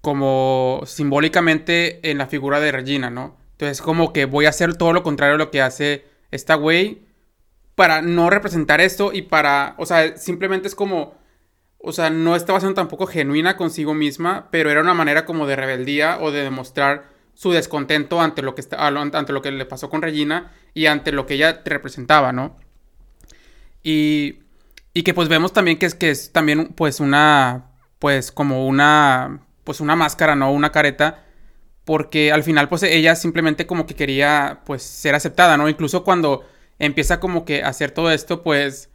[0.01, 3.37] como simbólicamente en la figura de Regina, ¿no?
[3.51, 7.05] Entonces, como que voy a hacer todo lo contrario a lo que hace esta güey
[7.75, 11.15] para no representar esto y para, o sea, simplemente es como,
[11.77, 15.55] o sea, no estaba siendo tampoco genuina consigo misma, pero era una manera como de
[15.55, 19.89] rebeldía o de demostrar su descontento ante lo que, está, ante lo que le pasó
[19.89, 22.57] con Regina y ante lo que ella representaba, ¿no?
[23.83, 24.39] Y,
[24.93, 29.41] y que pues vemos también que es, que es también pues una, pues como una,
[29.63, 30.51] pues una máscara, ¿no?
[30.51, 31.25] Una careta,
[31.83, 35.69] porque al final pues ella simplemente como que quería pues ser aceptada, ¿no?
[35.69, 36.45] Incluso cuando
[36.79, 38.89] empieza como que a hacer todo esto, pues,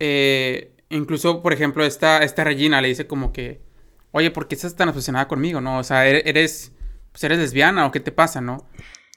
[0.00, 3.62] eh, incluso por ejemplo esta, esta Regina le dice como que,
[4.10, 5.78] oye, ¿por qué estás tan obsesionada conmigo, no?
[5.78, 6.72] O sea, eres
[7.16, 8.68] pues eres lesbiana o qué te pasa, ¿no?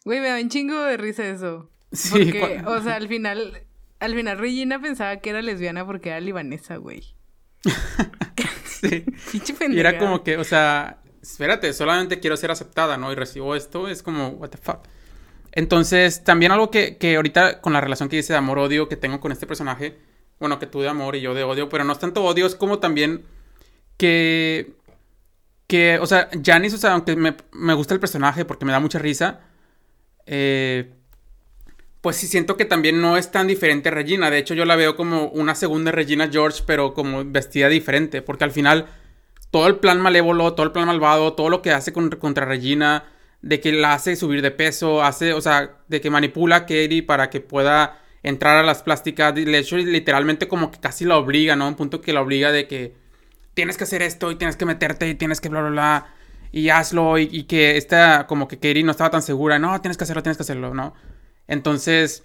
[0.06, 1.70] Güey, me da un chingo de risa eso.
[1.92, 2.12] Sí.
[2.12, 3.64] Porque, o sea, al final,
[4.00, 7.04] al final Regina pensaba que era lesbiana porque era libanesa, güey.
[8.64, 9.04] sí.
[9.70, 13.12] y era como que, o sea, espérate, solamente quiero ser aceptada, ¿no?
[13.12, 14.80] Y recibo esto, es como, what the fuck.
[15.52, 19.20] Entonces, también algo que, que ahorita con la relación que dice de amor-odio que tengo
[19.20, 20.00] con este personaje,
[20.40, 22.56] bueno, que tú de amor y yo de odio, pero no es tanto odio, es
[22.56, 23.26] como también
[23.98, 24.79] que
[25.70, 28.98] que, o sea, Janice, o sea, aunque me, gusta el personaje porque me da mucha
[28.98, 29.42] risa,
[30.26, 30.92] eh,
[32.02, 34.32] pues sí siento que también no es tan diferente a Regina.
[34.32, 38.46] De hecho, yo la veo como una segunda Regina George, pero como vestida diferente, porque
[38.46, 38.88] al final
[39.52, 43.04] todo el plan malévolo, todo el plan malvado, todo lo que hace contra Regina,
[43.44, 47.04] de que la hace subir de peso, hace, o sea, de que manipula a Katie
[47.04, 51.56] para que pueda entrar a las plásticas, de hecho, literalmente como que casi la obliga,
[51.56, 51.68] ¿no?
[51.68, 53.09] Un punto que la obliga de que
[53.54, 56.08] tienes que hacer esto y tienes que meterte y tienes que bla, bla, bla.
[56.52, 60.04] y hazlo, y, que esta, como que Katie no estaba tan segura, no, tienes que
[60.04, 60.94] hacerlo, tienes que hacerlo, ¿no?
[61.48, 62.24] Entonces,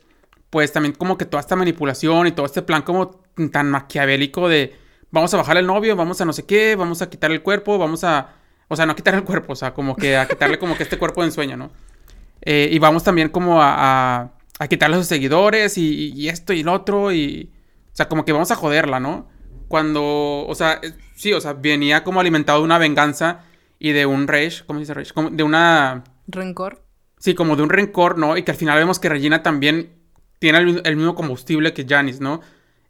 [0.51, 3.11] pues también como que toda esta manipulación y todo este plan como
[3.53, 4.77] tan maquiavélico de
[5.11, 7.79] vamos a bajar el novio, vamos a no sé qué, vamos a quitar el cuerpo,
[7.79, 8.35] vamos a,
[8.69, 10.83] o sea, no a quitar el cuerpo, o sea, como que a quitarle como que
[10.83, 11.71] este cuerpo de ensueño, ¿no?
[12.43, 16.63] Eh, y vamos también como a, a, quitarle a sus seguidores y, y, esto y
[16.63, 17.51] lo otro y,
[17.93, 19.29] o sea, como que vamos a joderla, ¿no?
[19.75, 23.41] Cuando, o sea, eh, sí, o sea, venía como alimentado de una venganza
[23.81, 25.13] y de un rage, ¿cómo se dice rage?
[25.13, 26.05] Como de una...
[26.29, 26.85] Rencor.
[27.19, 28.37] Sí, como de un rencor, ¿no?
[28.37, 29.91] Y que al final vemos que Regina también
[30.39, 32.41] tiene el, mismo combustible que Janice, ¿no?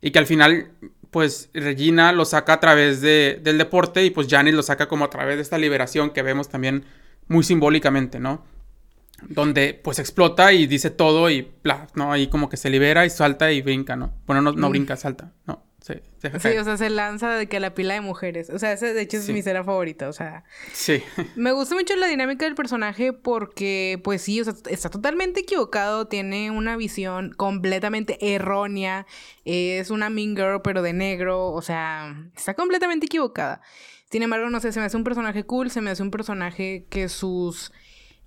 [0.03, 0.73] Y que al final,
[1.11, 5.07] pues Regina lo saca a través de, del deporte y pues Janice lo saca como
[5.07, 6.85] a través de esta liberación que vemos también
[7.29, 8.45] muy simbólicamente, ¿no?
[9.27, 12.13] Donde pues explota y dice todo y bla, ¿no?
[12.13, 14.13] Ahí como que se libera y salta y brinca, ¿no?
[14.27, 14.71] Bueno, no, no mm.
[14.71, 15.65] brinca, salta, ¿no?
[15.85, 15.93] Sí,
[16.41, 18.49] sí, o sea, se lanza de que la pila de mujeres.
[18.49, 20.09] O sea, ese de hecho es mi escena favorita.
[20.09, 20.45] O sea.
[20.73, 21.03] Sí.
[21.37, 26.07] me gusta mucho la dinámica del personaje porque, pues sí, o sea, está totalmente equivocado.
[26.07, 29.07] Tiene una visión completamente errónea.
[29.45, 31.53] Es una mean girl, pero de negro.
[31.53, 33.61] O sea, está completamente equivocada.
[34.11, 35.71] Sin embargo, no sé, se me hace un personaje cool.
[35.71, 37.73] Se me hace un personaje que sus.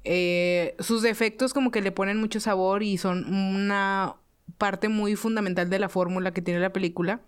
[0.04, 4.18] Eh, sus defectos como que le ponen mucho sabor y son una
[4.58, 7.22] parte muy fundamental de la fórmula que tiene la película.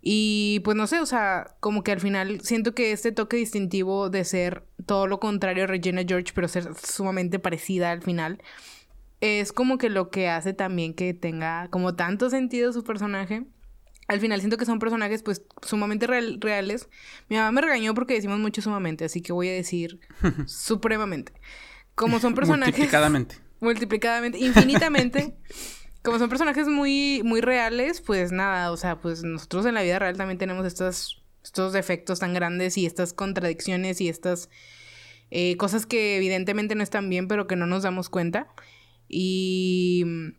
[0.00, 4.10] Y pues no sé, o sea, como que al final siento que este toque distintivo
[4.10, 8.40] de ser todo lo contrario a Regina George, pero ser sumamente parecida al final,
[9.20, 13.44] es como que lo que hace también que tenga como tanto sentido su personaje.
[14.06, 16.88] Al final siento que son personajes pues sumamente reales.
[17.28, 20.00] Mi mamá me regañó porque decimos mucho sumamente, así que voy a decir
[20.46, 21.32] supremamente.
[21.94, 22.74] Como son personajes...
[22.74, 23.36] multiplicadamente.
[23.60, 25.36] Multiplicadamente, infinitamente.
[26.08, 29.98] como son personajes muy, muy reales, pues nada, o sea, pues nosotros en la vida
[29.98, 31.22] real también tenemos estos,
[31.74, 34.48] defectos tan grandes y estas contradicciones y estas
[35.30, 38.48] eh, cosas que evidentemente no están bien, pero que no nos damos cuenta.
[39.06, 40.32] Y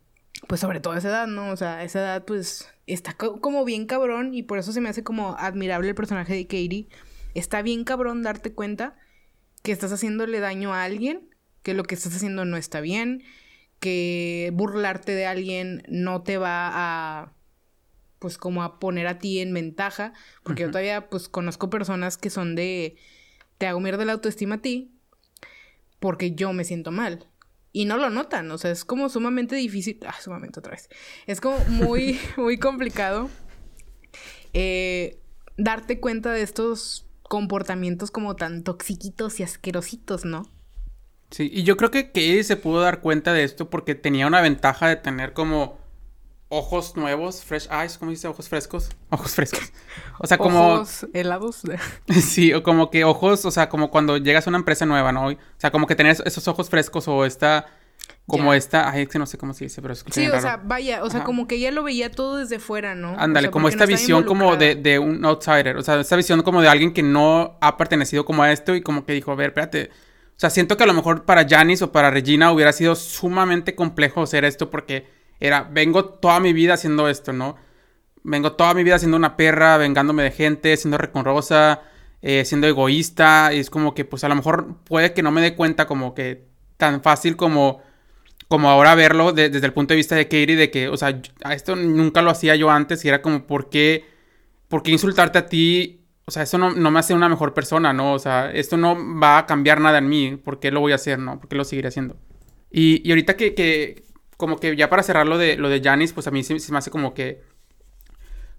[0.48, 1.52] pues sobre todo esa edad, ¿no?
[1.52, 5.04] O sea, esa edad pues está como bien cabrón y por eso se me hace
[5.04, 6.88] como admirable el personaje de Katie.
[7.34, 8.96] Está bien cabrón darte cuenta
[9.62, 11.30] que estás haciéndole daño a alguien,
[11.62, 13.22] que lo que estás haciendo no está bien,
[13.80, 17.32] que burlarte de alguien no te va a
[18.18, 20.12] pues como a poner a ti en ventaja,
[20.42, 22.96] porque yo todavía pues conozco personas que son de
[23.56, 24.92] te hago mierda la autoestima a ti
[25.98, 27.26] porque yo me siento mal
[27.72, 30.88] y no lo notan, o sea, es como sumamente difícil, ah, sumamente otra vez.
[31.26, 33.30] Es como muy muy complicado
[34.52, 35.20] eh,
[35.56, 40.42] darte cuenta de estos comportamientos como tan toxiquitos y asquerositos, ¿no?
[41.30, 44.40] Sí, y yo creo que Katie se pudo dar cuenta de esto porque tenía una
[44.40, 45.78] ventaja de tener como
[46.48, 48.26] ojos nuevos, fresh eyes, ¿cómo dice?
[48.26, 48.90] Ojos frescos.
[49.08, 49.72] Ojos frescos.
[50.18, 50.74] O sea, como.
[50.74, 51.62] Ojos helados.
[52.08, 55.28] sí, o como que ojos, o sea, como cuando llegas a una empresa nueva, ¿no?
[55.28, 57.66] O sea, como que tener esos ojos frescos o esta.
[58.26, 58.90] Como esta.
[58.90, 61.10] Ay, es que no sé cómo se dice, pero es Sí, o sea, vaya, o
[61.10, 63.16] sea, como que ella lo veía todo desde fuera, ¿no?
[63.18, 65.76] Ándale, como esta visión como de, de un outsider.
[65.76, 68.82] O sea, esta visión como de alguien que no ha pertenecido como a esto y
[68.82, 69.90] como que dijo, a ver, espérate
[70.40, 73.74] o sea, siento que a lo mejor para Janice o para Regina hubiera sido sumamente
[73.74, 75.06] complejo hacer esto porque
[75.38, 77.56] era, vengo toda mi vida haciendo esto, ¿no?
[78.22, 81.82] Vengo toda mi vida siendo una perra, vengándome de gente, siendo reconrosa,
[82.22, 83.50] eh, siendo egoísta.
[83.52, 86.14] Y es como que, pues a lo mejor puede que no me dé cuenta como
[86.14, 86.46] que
[86.78, 87.82] tan fácil como,
[88.48, 91.20] como ahora verlo desde el punto de vista de Katie, de que, o sea,
[91.50, 94.06] esto nunca lo hacía yo antes y era como, ¿por qué,
[94.68, 95.99] por qué insultarte a ti
[96.30, 98.12] o sea, eso no, me hace una mejor persona, ¿no?
[98.12, 100.36] O sea, esto no va a cambiar nada en mí.
[100.36, 101.40] ¿Por qué lo voy a hacer, no?
[101.40, 102.16] ¿Por qué lo seguiré haciendo?
[102.70, 104.04] Y, y ahorita que, que,
[104.36, 106.78] como que ya para cerrar lo de, lo de Janice, pues a mí se, me
[106.78, 107.42] hace como que,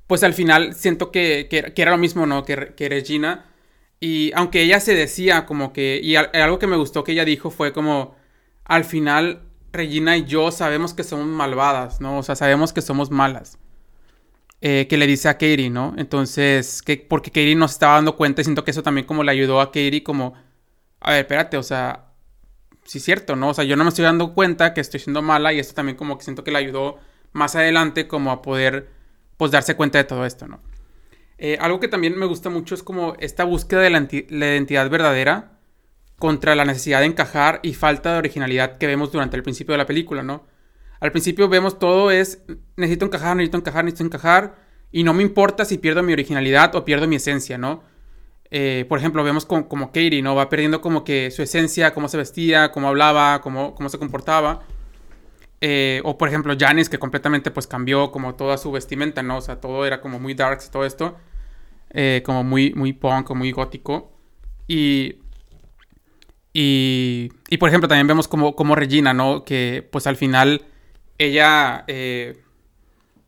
[0.05, 2.43] pues al final siento que, que, era lo mismo, ¿no?
[2.43, 3.45] Que, que Regina.
[4.01, 7.51] Y aunque ella se decía como que, y algo que me gustó que ella dijo
[7.51, 8.17] fue como,
[8.65, 12.17] al final Regina y yo sabemos que somos malvadas, ¿no?
[12.17, 13.57] O sea, sabemos que somos malas.
[14.63, 15.95] Eh, que le dice a Katie, ¿no?
[15.97, 19.23] Entonces, que, porque Katie no se estaba dando cuenta y siento que eso también como
[19.23, 20.35] le ayudó a Katie como,
[20.99, 22.11] a ver, espérate, o sea,
[22.83, 23.49] sí es cierto, ¿no?
[23.49, 25.97] O sea, yo no me estoy dando cuenta que estoy siendo mala y esto también
[25.97, 26.99] como que siento que le ayudó
[27.31, 28.89] más adelante como a poder,
[29.37, 30.61] pues, darse cuenta de todo esto, ¿no?
[31.39, 34.87] Eh, algo que también me gusta mucho es como esta búsqueda de la, la identidad
[34.91, 35.53] verdadera
[36.19, 39.79] contra la necesidad de encajar y falta de originalidad que vemos durante el principio de
[39.79, 40.45] la película, ¿no?
[41.01, 42.43] Al principio vemos todo es,
[42.77, 44.55] necesito encajar, necesito encajar, necesito encajar,
[44.91, 47.83] y no me importa si pierdo mi originalidad o pierdo mi esencia, ¿no?
[48.51, 50.35] Eh, por ejemplo, vemos como, como, Katie, ¿no?
[50.35, 54.61] Va perdiendo como que su esencia, cómo se vestía, cómo hablaba, cómo, cómo se comportaba.
[55.61, 59.37] Eh, o por ejemplo, Janice, que completamente pues cambió como toda su vestimenta, ¿no?
[59.37, 61.17] O sea, todo era como muy darks, todo esto.
[61.91, 64.11] Eh, como muy, muy punk, muy gótico.
[64.67, 65.19] Y
[66.53, 69.43] Y, y por ejemplo, también vemos como, como Regina, ¿no?
[69.45, 70.65] Que pues al final
[71.25, 72.41] ella, eh,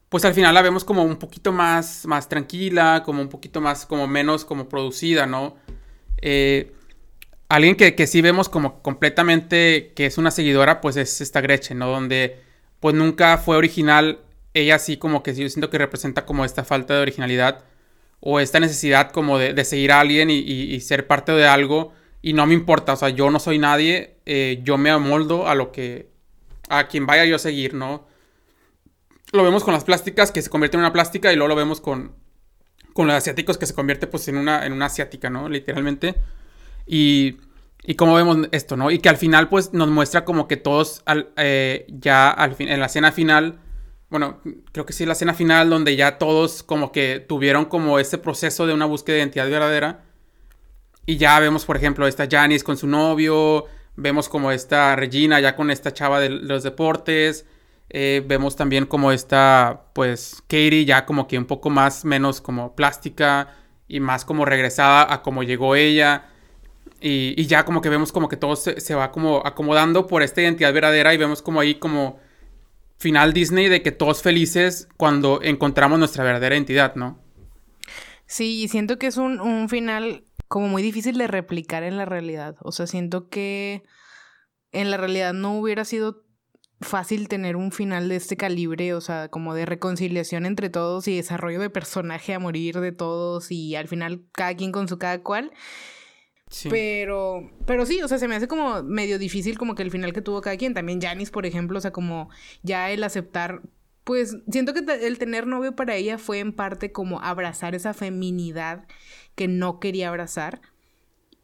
[0.10, 3.86] pues al final la vemos como un poquito más, más tranquila, como un poquito más,
[3.86, 5.56] como menos como producida, ¿no?
[6.22, 6.72] Eh,
[7.50, 11.80] alguien que, que, sí vemos como completamente que es una seguidora, pues es esta Gretchen,
[11.80, 11.88] ¿no?
[11.88, 12.42] Donde
[12.80, 14.20] pues nunca fue original,
[14.54, 17.64] ella sí como que yo siento que representa como esta falta de originalidad
[18.20, 22.46] o esta necesidad como de, seguir a alguien y, ser parte de algo y no
[22.46, 26.13] me importa, o sea, yo no soy nadie, eh, yo me amoldo a lo que,
[26.70, 28.08] a quien vaya yo a seguir, ¿no?
[29.32, 31.82] Lo vemos con las plásticas que se convierten en una plástica y luego lo vemos
[31.82, 32.16] con,
[32.94, 35.50] con los asiáticos que se convierte pues en una, en una asiática, ¿no?
[35.50, 36.16] Literalmente.
[36.86, 37.38] Y,
[37.84, 38.92] y cómo vemos esto, ¿no?
[38.92, 42.70] Y que al final pues nos muestra como que todos al, eh, ya al fin,
[42.70, 43.60] en la escena final,
[44.10, 44.40] bueno,
[44.72, 48.68] creo que sí, la escena final donde ya todos como que tuvieron como ese proceso
[48.68, 50.04] de una búsqueda de identidad verdadera.
[51.06, 53.66] Y ya vemos, por ejemplo, esta Janice con su novio,
[53.96, 57.46] vemos como esta Regina ya con esta chava de los deportes,
[57.90, 62.76] eh, vemos también como esta, pues, Katie ya como que un poco más, menos como
[62.76, 63.56] plástica
[63.88, 66.30] y más como regresada a como llegó ella.
[67.02, 70.42] Y, y ya como que vemos como que todo se, va como acomodando por esta
[70.42, 72.20] identidad verdadera y vemos como ahí como
[72.98, 77.20] final Disney de que todos felices cuando encontramos nuestra verdadera identidad, ¿no?
[78.26, 80.24] Sí, siento que es un, un final
[80.54, 82.58] como muy difícil de replicar en la realidad.
[82.60, 83.82] O sea, siento que
[84.72, 86.26] en la realidad no hubiera sido
[86.80, 91.16] fácil tener un final de este calibre, o sea, como de reconciliación entre todos y
[91.16, 95.24] desarrollo de personaje a morir de todos y al final cada quien con su cada
[95.24, 95.52] cual.
[96.52, 96.70] Sí.
[96.70, 100.14] Pero, pero sí, o sea, se me hace como medio difícil como que el final
[100.14, 100.76] que tuvo cada quien.
[100.76, 102.30] También Janice, por ejemplo, o sea, como
[102.62, 103.64] ya el aceptar,
[104.04, 108.86] pues siento que el tener novio para ella fue en parte como abrazar esa feminidad
[109.36, 110.62] que no quería abrazar.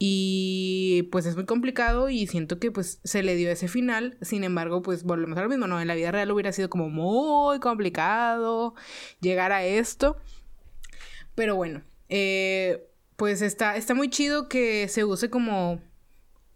[0.01, 4.17] Y pues es muy complicado y siento que pues se le dio ese final.
[4.21, 5.81] Sin embargo, pues volvemos a lo mismo, ¿no?
[5.81, 8.75] En la vida real hubiera sido como muy complicado
[9.19, 10.15] llegar a esto.
[11.35, 12.87] Pero bueno, eh,
[13.17, 15.81] pues está, está muy chido que se use como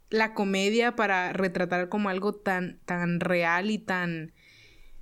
[0.09, 4.33] la comedia para retratar como algo tan, tan real y tan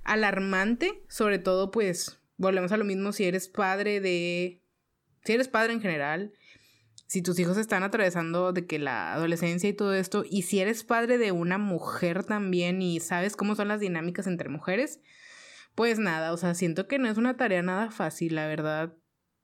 [0.02, 1.04] alarmante.
[1.08, 4.61] Sobre todo, pues, volvemos a lo mismo si eres padre de...
[5.24, 6.32] Si eres padre en general,
[7.06, 10.84] si tus hijos están atravesando de que la adolescencia y todo esto, y si eres
[10.84, 15.00] padre de una mujer también y sabes cómo son las dinámicas entre mujeres,
[15.74, 18.94] pues nada, o sea, siento que no es una tarea nada fácil, la verdad.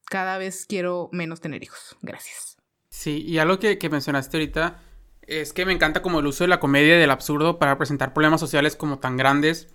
[0.06, 1.96] Cada vez quiero menos tener hijos.
[2.00, 2.56] Gracias.
[2.90, 4.82] Sí, y algo que, que mencionaste ahorita
[5.22, 8.14] es que me encanta como el uso de la comedia y del absurdo para presentar
[8.14, 9.68] problemas sociales como tan grandes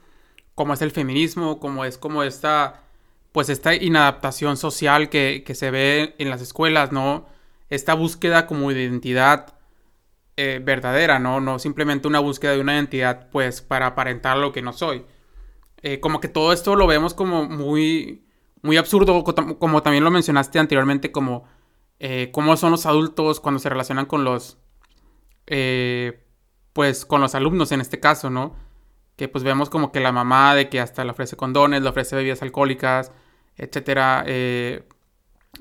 [0.56, 2.83] como es el feminismo, como es como esta,
[3.34, 7.28] pues esta inadaptación social que, que se ve en las escuelas, ¿no?
[7.76, 9.56] esta búsqueda como de identidad
[10.38, 11.40] eh, verdadera, ¿no?
[11.40, 15.06] No simplemente una búsqueda de una identidad, pues, para aparentar lo que no soy.
[15.82, 18.26] Eh, como que todo esto lo vemos como muy,
[18.62, 21.46] muy absurdo, como también lo mencionaste anteriormente, como
[22.00, 24.58] eh, cómo son los adultos cuando se relacionan con los,
[26.74, 28.56] pues, con los alumnos en este caso, ¿no?
[29.16, 32.16] Que pues vemos como que la mamá de que hasta le ofrece condones, le ofrece
[32.16, 33.12] bebidas alcohólicas,
[33.58, 34.24] etcétera.
[34.28, 34.84] Eh,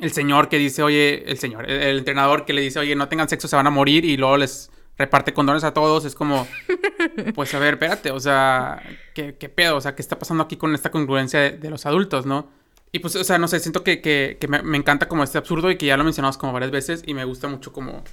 [0.01, 3.09] el señor que dice, oye, el señor, el, el, entrenador que le dice, oye, no
[3.09, 6.47] tengan sexo, se van a morir y luego les reparte condones a todos, es como,
[7.35, 8.83] pues a ver, espérate, o sea,
[9.15, 9.77] ¿qué, qué pedo?
[9.77, 12.51] O sea, ¿qué está pasando aquí con esta congruencia de, de los adultos, no?
[12.93, 15.39] Y pues, o sea, no sé, siento que, que, que me, me, encanta como este
[15.39, 18.05] absurdo y que ya lo mencionamos como varias veces y me gusta mucho como,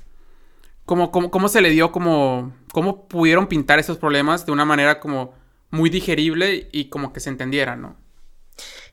[0.86, 5.00] como, como, cómo se le dio, como, cómo pudieron pintar esos problemas de una manera
[5.00, 5.34] como
[5.70, 7.98] muy digerible y como que se entendiera, ¿no?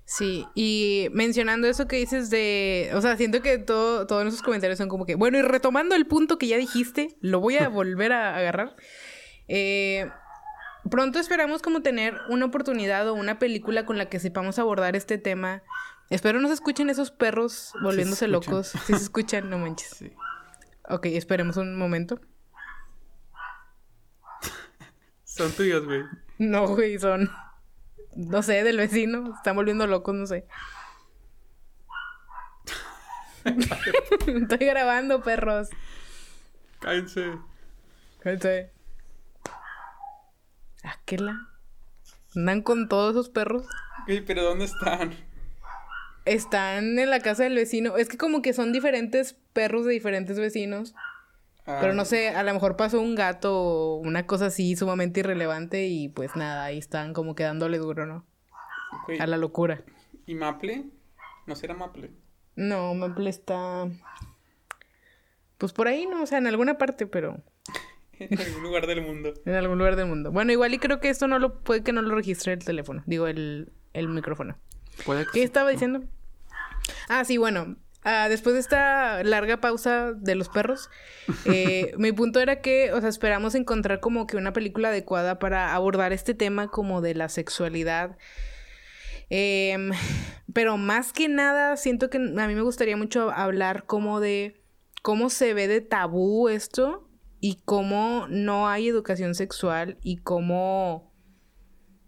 [0.09, 4.79] Sí, y mencionando eso que dices de, o sea, siento que todo, todos esos comentarios
[4.79, 8.13] son como que, bueno, y retomando el punto que ya dijiste, lo voy a volver
[8.13, 8.77] a agarrar.
[9.49, 10.09] Eh,
[10.89, 15.19] pronto esperamos como tener una oportunidad o una película con la que sepamos abordar este
[15.19, 15.65] tema.
[16.09, 18.69] Espero no se escuchen esos perros volviéndose sí locos.
[18.69, 19.89] Si se escuchan, no manches.
[19.89, 20.13] Sí.
[20.89, 22.21] Ok, esperemos un momento.
[25.25, 26.05] son tuyos, güey.
[26.39, 27.29] No, güey, son
[28.17, 29.35] no sé, del vecino.
[29.37, 30.47] Están volviendo locos, no sé.
[34.27, 35.69] Estoy grabando, perros.
[36.81, 37.39] Cállense.
[38.21, 38.73] Cállense.
[40.83, 41.49] Aquela.
[42.35, 43.67] ¿Andan con todos esos perros?
[44.09, 45.15] Uy, pero ¿dónde están?
[46.25, 47.97] Están en la casa del vecino.
[47.97, 50.95] Es que como que son diferentes perros de diferentes vecinos.
[51.67, 51.79] Ah.
[51.81, 55.87] Pero no sé, a lo mejor pasó un gato o una cosa así sumamente irrelevante
[55.87, 58.25] y pues nada, ahí están como quedándole duro, ¿no?
[59.03, 59.19] Okay.
[59.19, 59.83] A la locura.
[60.27, 60.85] ¿Y Maple?
[61.47, 62.13] ¿No será Maple?
[62.55, 63.89] No, Maple está...
[65.59, 66.23] Pues por ahí, ¿no?
[66.23, 67.43] O sea, en alguna parte, pero...
[68.19, 69.35] en algún lugar del mundo.
[69.45, 70.31] En algún lugar del mundo.
[70.31, 73.03] Bueno, igual y creo que esto no lo puede que no lo registre el teléfono,
[73.07, 74.57] digo el, el micrófono.
[75.05, 75.45] Puede que ¿Qué sí.
[75.45, 76.05] estaba diciendo?
[77.09, 77.77] Ah, sí, bueno.
[78.07, 80.89] Ah, después de esta larga pausa de los perros,
[81.45, 85.75] eh, mi punto era que, o sea, esperamos encontrar como que una película adecuada para
[85.75, 88.17] abordar este tema como de la sexualidad.
[89.29, 89.91] Em,
[90.53, 94.63] pero más que nada, siento que a mí me gustaría mucho hablar como de
[95.03, 97.09] cómo se ve de tabú esto
[97.41, 101.06] y cómo no hay educación sexual y cómo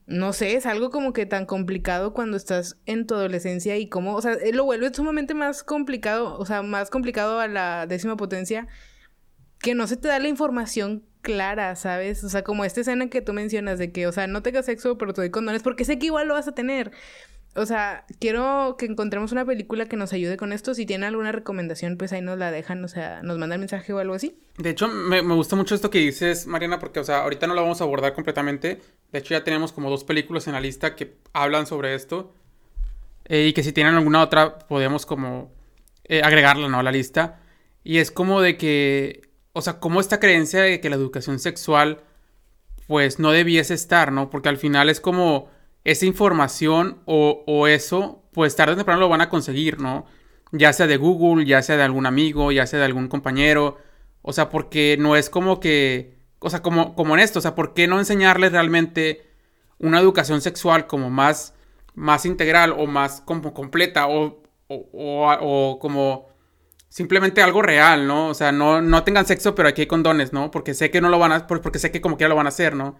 [0.08, 4.14] no sé, es algo como que tan complicado cuando estás en tu adolescencia y cómo,
[4.14, 8.16] o sea, eh, lo vuelve sumamente más complicado, o sea, más complicado a la décima
[8.16, 8.68] potencia,
[9.60, 12.24] que no se te da la información clara, ¿sabes?
[12.24, 14.96] O sea, como esta escena que tú mencionas de que, o sea, no tengas sexo,
[14.96, 16.90] pero te doy condones, porque sé que igual lo vas a tener.
[17.58, 20.74] O sea, quiero que encontremos una película que nos ayude con esto.
[20.74, 23.98] Si tienen alguna recomendación, pues ahí nos la dejan, o sea, nos mandan mensaje o
[23.98, 24.38] algo así.
[24.56, 27.62] De hecho, me, gusta mucho esto que dices, Mariana, porque, o sea, ahorita no lo
[27.62, 28.80] vamos a abordar completamente.
[29.10, 32.32] De hecho, ya tenemos como dos películas en la lista que hablan sobre esto.
[33.24, 35.52] Eh, y que si tienen alguna otra, podemos como
[36.04, 36.78] eh, agregarla, ¿no?
[36.78, 37.40] A la lista.
[37.82, 42.02] Y es como de que, o sea, como esta creencia de que la educación sexual,
[42.86, 44.30] pues no debiese estar, ¿no?
[44.30, 45.50] Porque al final es como
[45.90, 50.06] esa información o, eso, pues tarde o temprano lo van a conseguir, ¿no?
[50.52, 53.78] Ya sea de Google, ya sea de algún amigo, ya sea de algún compañero.
[54.22, 57.54] O sea, porque no es como que, o sea, como, como en esto, o sea,
[57.54, 59.26] ¿por qué no enseñarles realmente
[59.78, 61.54] una educación sexual como más,
[61.94, 64.86] más integral o más como completa o, o,
[65.40, 66.28] o, como
[66.88, 68.28] simplemente algo real, ¿no?
[68.28, 70.50] O sea, no, no tengan sexo, pero aquí hay condones, ¿no?
[70.50, 72.46] Porque sé que no lo van a, por- porque sé que como quiera lo van
[72.46, 72.96] a hacer, ¿no?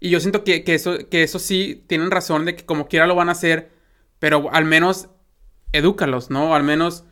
[0.00, 3.06] Y yo siento que, que eso, que eso sí tienen razón de que como quiera
[3.06, 3.70] lo van a hacer,
[4.18, 5.08] pero al menos
[5.72, 6.54] edúcalos, ¿no?
[6.54, 7.04] Al menos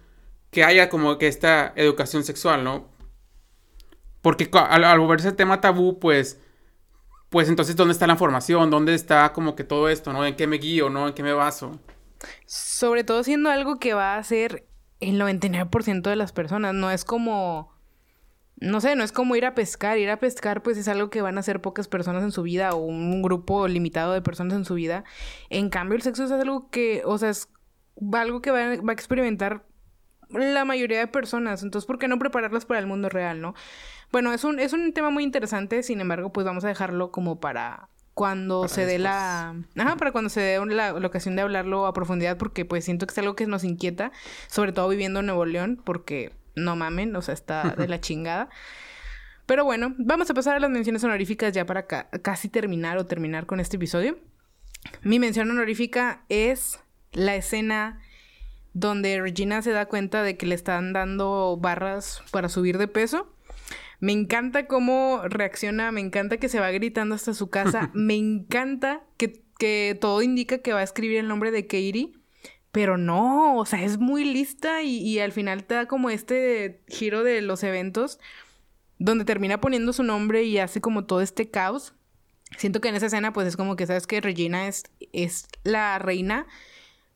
[0.51, 2.89] que haya como que esta educación sexual, ¿no?
[4.21, 6.39] Porque al, al volverse el tema tabú, pues,
[7.29, 8.71] pues entonces, ¿dónde está la información?
[8.71, 10.25] ¿Dónde está como que todo esto, ¿no?
[10.25, 11.09] ¿En qué me guío, ¿no?
[11.09, 11.81] ¿En qué me baso?
[12.47, 14.67] Sobre todo siendo algo que va a hacer
[15.01, 16.75] el 99% de las personas.
[16.75, 17.73] No es como.
[18.63, 19.99] No sé, no es como ir a pescar.
[19.99, 22.75] Ir a pescar, pues es algo que van a hacer pocas personas en su vida
[22.75, 25.05] o un grupo limitado de personas en su vida.
[25.51, 27.49] En cambio, el sexo es algo que, o sea, es
[28.13, 29.65] algo que va, va a experimentar
[30.31, 31.65] la mayoría de personas.
[31.65, 33.55] Entonces, ¿por qué no prepararlas para el mundo real, no?
[34.13, 35.83] Bueno, es un, es un tema muy interesante.
[35.83, 39.57] Sin embargo, pues vamos a dejarlo como para cuando Para se dé la...
[39.77, 43.13] Ajá, para cuando se dé la ocasión de hablarlo a profundidad, porque pues siento que
[43.13, 44.13] es algo que nos inquieta,
[44.47, 48.49] sobre todo viviendo en Nuevo León, porque no mamen, o sea, está de la chingada.
[49.47, 53.07] Pero bueno, vamos a pasar a las menciones honoríficas ya para ca- casi terminar o
[53.07, 54.19] terminar con este episodio.
[55.03, 56.81] Mi mención honorífica es
[57.13, 58.01] la escena
[58.73, 63.35] donde Regina se da cuenta de que le están dando barras para subir de peso.
[64.01, 69.03] Me encanta cómo reacciona, me encanta que se va gritando hasta su casa, me encanta
[69.17, 72.13] que, que todo indica que va a escribir el nombre de Katie,
[72.73, 77.23] pero no, o sea, es muy lista y, al final te da como este giro
[77.23, 78.19] de los eventos
[78.99, 81.95] donde termina poniendo su nombre y hace como todo este caos.
[82.57, 85.99] Siento que en esa escena pues es como que sabes que Regina es, es la
[85.99, 86.47] reina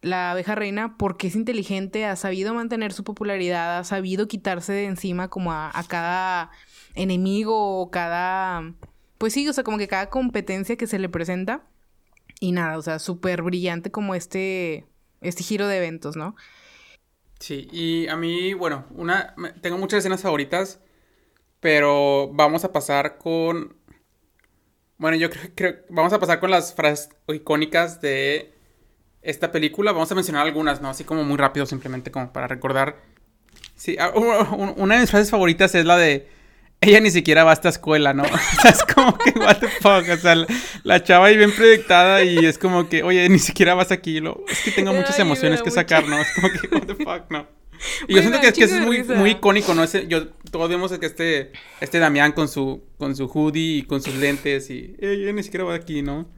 [0.02, 4.84] la abeja reina porque es inteligente, ha sabido mantener su popularidad, ha sabido quitarse de
[4.84, 6.50] encima como a, a cada
[6.94, 8.72] enemigo o cada...
[9.18, 11.64] Pues sí, o sea, como que cada competencia que se le presenta.
[12.40, 14.86] Y nada, o sea, súper brillante como este,
[15.20, 16.36] este giro de eventos, ¿no?
[17.38, 20.80] Sí, y a mí, bueno, una, tengo muchas escenas favoritas,
[21.60, 23.76] pero vamos a pasar con,
[24.98, 28.54] bueno, yo creo, creo- vamos a pasar con las frases icónicas de
[29.22, 29.92] esta película.
[29.92, 30.90] Vamos a mencionar algunas, ¿no?
[30.90, 32.96] Así como muy rápido, simplemente como para recordar.
[33.74, 34.10] Sí, ah,
[34.76, 36.28] una de mis frases favoritas es la de,
[36.80, 38.22] ella ni siquiera va a esta escuela, ¿no?
[38.58, 40.46] O sea, es como que, what the fuck, o sea, la,
[40.84, 44.44] la chava ahí bien proyectada y es como que, oye, ni siquiera vas aquí, lo,
[44.48, 46.20] es que tengo muchas emociones que sacar, ¿no?
[46.20, 47.46] Es como que, what the fuck, ¿no?
[48.08, 49.84] Y yo siento que, da que eso es muy, muy icónico, ¿no?
[49.84, 54.02] Ese, yo, todos vemos que este, este Damián con su, con su hoodie y con
[54.02, 56.28] sus lentes y, ella ni siquiera va aquí, ¿no?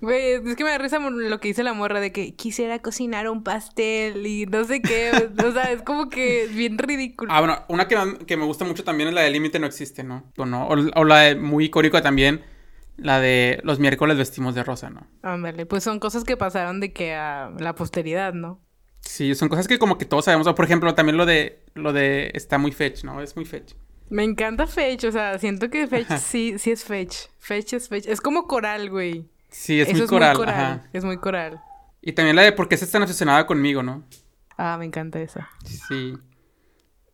[0.00, 3.28] Güey, es que me da risa lo que dice la morra de que quisiera cocinar
[3.28, 5.30] un pastel y no sé qué.
[5.44, 7.32] o sea, es como que bien ridículo.
[7.32, 7.96] Ah, bueno, una que,
[8.26, 10.32] que me gusta mucho también es la de Límite no existe, ¿no?
[10.36, 12.44] O, no, o, o la de muy icónica también,
[12.96, 15.06] la de los miércoles vestimos de rosa, ¿no?
[15.22, 18.60] Ándale, pues son cosas que pasaron de que a la posteridad, ¿no?
[19.00, 20.46] Sí, son cosas que como que todos sabemos.
[20.46, 23.22] O por ejemplo, también lo de lo de está muy fetch, ¿no?
[23.22, 23.74] Es muy fetch.
[24.10, 27.28] Me encanta Fetch, o sea, siento que Fetch sí, sí es Fetch.
[27.38, 28.06] Fetch es Fetch.
[28.06, 29.28] Es como coral, güey.
[29.50, 30.54] Sí, es Eso muy es coral, muy coral.
[30.54, 30.88] ajá.
[30.92, 31.60] Es muy coral.
[32.02, 34.04] Y también la de por qué estás tan obsesionada conmigo, ¿no?
[34.56, 35.48] Ah, me encanta esa.
[35.64, 36.14] Sí.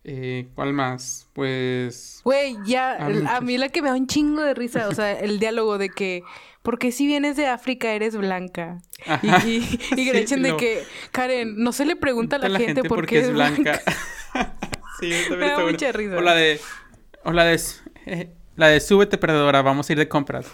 [0.03, 1.27] Eh, ¿Cuál más?
[1.33, 2.21] Pues...
[2.23, 5.11] Güey, ya, Ah, a mí la que me da un chingo de risa, o sea,
[5.13, 6.23] el diálogo de que,
[6.61, 8.81] ¿por qué si vienes de África eres blanca?
[9.23, 9.47] Y, Ajá.
[9.47, 13.19] y, y Gretchen de que, Karen, no se le pregunta a la, gente, por qué
[13.19, 13.81] es blanca.
[14.99, 16.17] sí, también Me da mucha risa.
[16.17, 16.61] O la de...
[17.23, 17.59] O la de...
[18.05, 20.45] eh, la de súbete perdedora, vamos a ir de compras.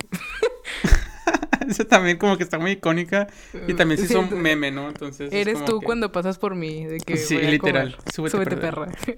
[1.71, 3.27] Esa también como que está muy icónica.
[3.67, 4.87] Y también se Sí, hizo un meme, ¿no?
[4.89, 5.27] Entonces...
[5.31, 7.97] es Eres tú que- cuando pasas por mí, de que Sí, literal.
[8.13, 8.87] Súbete, Súbete, perra.
[8.87, 9.15] perra.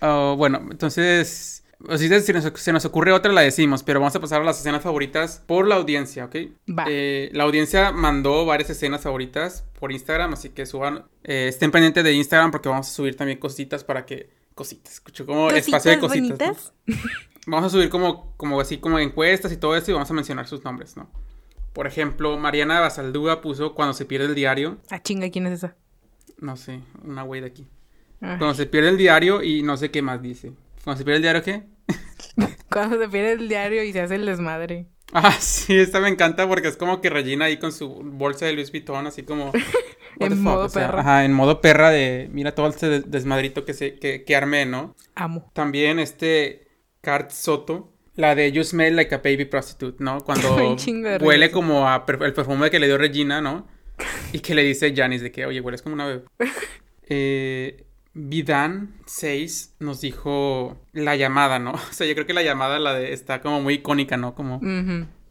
[0.00, 4.14] Oh, bueno, entonces, o si se nos, se nos ocurre otra, la decimos, pero vamos
[4.16, 6.36] a pasar a las escenas favoritas por la audiencia, ¿ok?
[6.70, 6.84] Va.
[6.88, 12.02] Eh, la audiencia mandó varias escenas favoritas por Instagram, así que suban, eh, estén pendientes
[12.04, 15.98] de Instagram porque vamos a subir también cositas para que, cositas, escucho como espacio de
[15.98, 16.72] cositas.
[16.86, 16.96] ¿no?
[17.46, 20.46] Vamos a subir como, como así como encuestas y todo esto y vamos a mencionar
[20.46, 21.10] sus nombres, ¿no?
[21.72, 25.76] Por ejemplo, Mariana Basalduga puso cuando se pierde el diario, Ah, chinga, ¿quién es esa?
[26.38, 27.66] no sé, una güey de aquí.
[28.20, 30.52] Cuando se pierde el diario y no sé qué más dice.
[30.84, 31.62] Cuando se pierde el diario, ¿qué?
[32.70, 34.86] Cuando se pierde el diario y se hace el desmadre.
[35.14, 38.54] Ah, sí, esta me encanta porque es como que Regina ahí con su bolsa de
[38.54, 39.52] Louis Vuitton, así como...
[40.18, 41.00] En modo o sea, perra.
[41.00, 42.30] Ajá, en modo perra de...
[42.32, 44.96] Mira todo este des- desmadrito que, se, que, que armé, ¿no?
[45.14, 45.50] Amo.
[45.52, 46.66] También este...
[47.02, 47.91] Cart Soto.
[48.14, 50.20] La de You Smell Like a Baby Prostitute, ¿no?
[50.20, 50.54] Cuando
[51.20, 53.66] huele como a el perfume que le dio Regina, ¿no?
[54.32, 56.24] Y que le dice Janice de que, oye, hueles como una bebé.
[57.14, 57.84] Eh,
[58.14, 61.72] Vidan 6 nos dijo la llamada, ¿no?
[61.90, 64.34] O sea, yo creo que la llamada la de está como muy icónica, ¿no?
[64.34, 64.60] Como,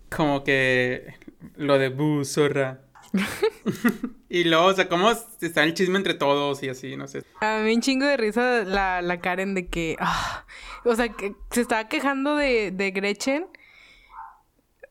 [0.09, 1.13] como que
[1.55, 2.81] lo de bu, zorra.
[4.29, 7.23] y luego, o sea, cómo está el chisme entre todos y así, no sé.
[7.41, 9.95] A mí un chingo de risa la, la Karen de que...
[9.99, 10.45] ah,
[10.85, 13.47] o sea, que se estaba quejando de, de Gretchen.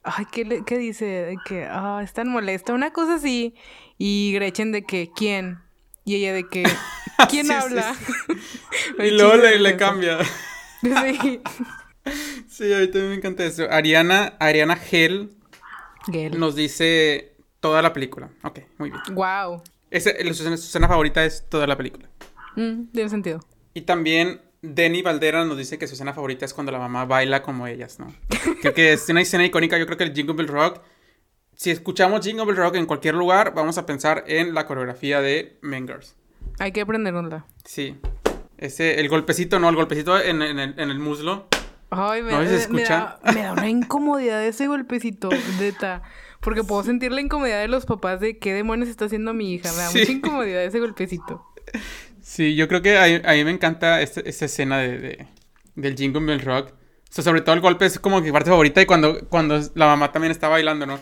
[0.02, 1.04] Ay, ¿qué, le- qué dice?
[1.04, 2.72] De que, ah, es tan molesta.
[2.72, 3.54] Una cosa así.
[3.98, 5.58] Y Gretchen de que, ¿quién?
[6.04, 6.62] Y ella de que,
[7.30, 7.94] ¿quién Sí, habla?
[7.94, 8.12] sí.
[8.98, 10.18] Y luego le, le cambia.
[10.82, 11.40] Sí.
[12.48, 13.66] Sí, a mí también me encanta eso.
[13.70, 15.30] Ariana, Ariana Gel
[16.10, 16.38] Gel.
[16.40, 18.30] nos dice toda la película.
[18.42, 19.02] Ok, muy bien.
[19.12, 19.62] Wow.
[19.90, 22.08] Ese, su, escena, favorita es toda la película.
[22.56, 23.40] Mm, tiene sentido.
[23.74, 27.42] Y también Denny Valdera nos dice que su escena favorita es cuando la mamá baila
[27.42, 28.12] como ellas, ¿no?
[28.61, 29.78] Creo que es una escena icónica.
[29.78, 30.80] Yo creo que el Jingle Bell Rock.
[31.54, 35.58] Si escuchamos Jingle Bell Rock en cualquier lugar, vamos a pensar en la coreografía de
[35.61, 36.16] Mean Girls.
[36.58, 37.44] Hay que aprenderla.
[37.64, 37.96] Sí.
[38.56, 41.48] Ese, el golpecito, no, el golpecito en, en el, en el muslo.
[41.90, 43.18] Ay, me, ¿No se me- me escucha?
[43.22, 46.02] da, me da una incomodidad ese golpecito, neta.
[46.41, 49.70] Porque puedo sentir la incomodidad de los papás de qué demonios está haciendo mi hija.
[49.72, 49.99] Me da Sí.
[50.01, 51.45] mucha incomodidad ese golpecito.
[52.22, 55.26] Sí, yo creo que a, a mí me encanta esta, esta escena de, de-
[55.74, 56.68] del Jingle Bell Rock.
[56.72, 59.86] O sea, sobre todo el golpe es como mi parte favorita y cuando, cuando la
[59.86, 60.99] mamá también está bailando, ¿no?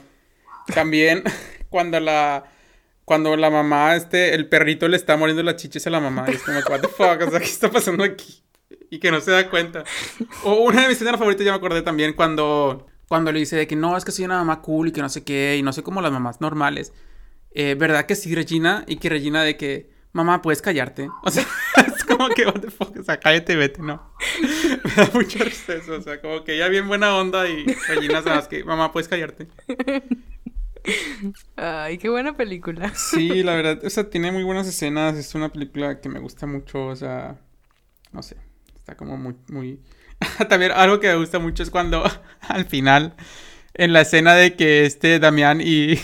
[0.75, 1.23] También
[1.71, 2.45] cuando la...
[3.05, 6.27] Cuando la mamá, este, el perrito le está muriendo las chiches a la mamá.
[6.29, 8.43] Y es como, what the fuck, o sea, ¿qué está pasando aquí?
[8.91, 9.83] Y que no se da cuenta.
[10.45, 13.67] O una de mis escenas favoritas, ya me acordé también, cuando, cuando le dice de
[13.67, 15.73] que no, es que soy una mamá cool y que no sé qué, y no
[15.73, 16.93] sé cómo las mamás normales.
[17.53, 18.85] Eh, ¿Verdad que sí, Regina?
[18.87, 21.09] Y que Regina de que, mamá, ¿puedes callarte?
[21.23, 21.47] O sea,
[21.87, 24.13] es como que, what the fuck, o sea, cállate y vete, ¿no?
[24.85, 28.21] Me da mucha risa eso, o sea, como que ella bien buena onda y Regina
[28.21, 29.49] más que, mamá, ¿puedes callarte?
[31.57, 32.93] Ay, qué buena película.
[32.95, 36.47] Sí, la verdad, o sea, tiene muy buenas escenas, es una película que me gusta
[36.47, 37.41] mucho, o sea,
[38.13, 38.37] no sé,
[38.77, 39.81] está como muy, muy...
[40.49, 42.05] También algo que me gusta mucho es cuando
[42.41, 43.15] al final,
[43.75, 45.99] en la escena de que este Damián y,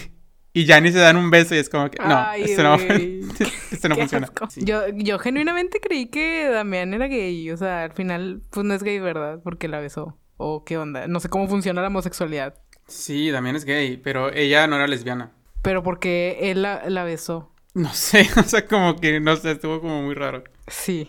[0.52, 2.74] y Gianni se dan un beso y es como que, no, Ay, esto no,
[3.70, 4.28] esto no funciona.
[4.48, 4.60] Sí.
[4.64, 7.50] Yo, yo genuinamente creí que Damián era gay.
[7.50, 9.40] O sea, al final, pues no es gay, ¿verdad?
[9.42, 10.18] Porque la besó.
[10.36, 11.06] O qué onda.
[11.06, 12.54] No sé cómo funciona la homosexualidad.
[12.86, 15.32] Sí, Damián es gay, pero ella no era lesbiana.
[15.62, 17.50] Pero porque él la, la besó.
[17.72, 20.44] No sé, o sea, como que, no sé, estuvo como muy raro.
[20.68, 21.08] Sí.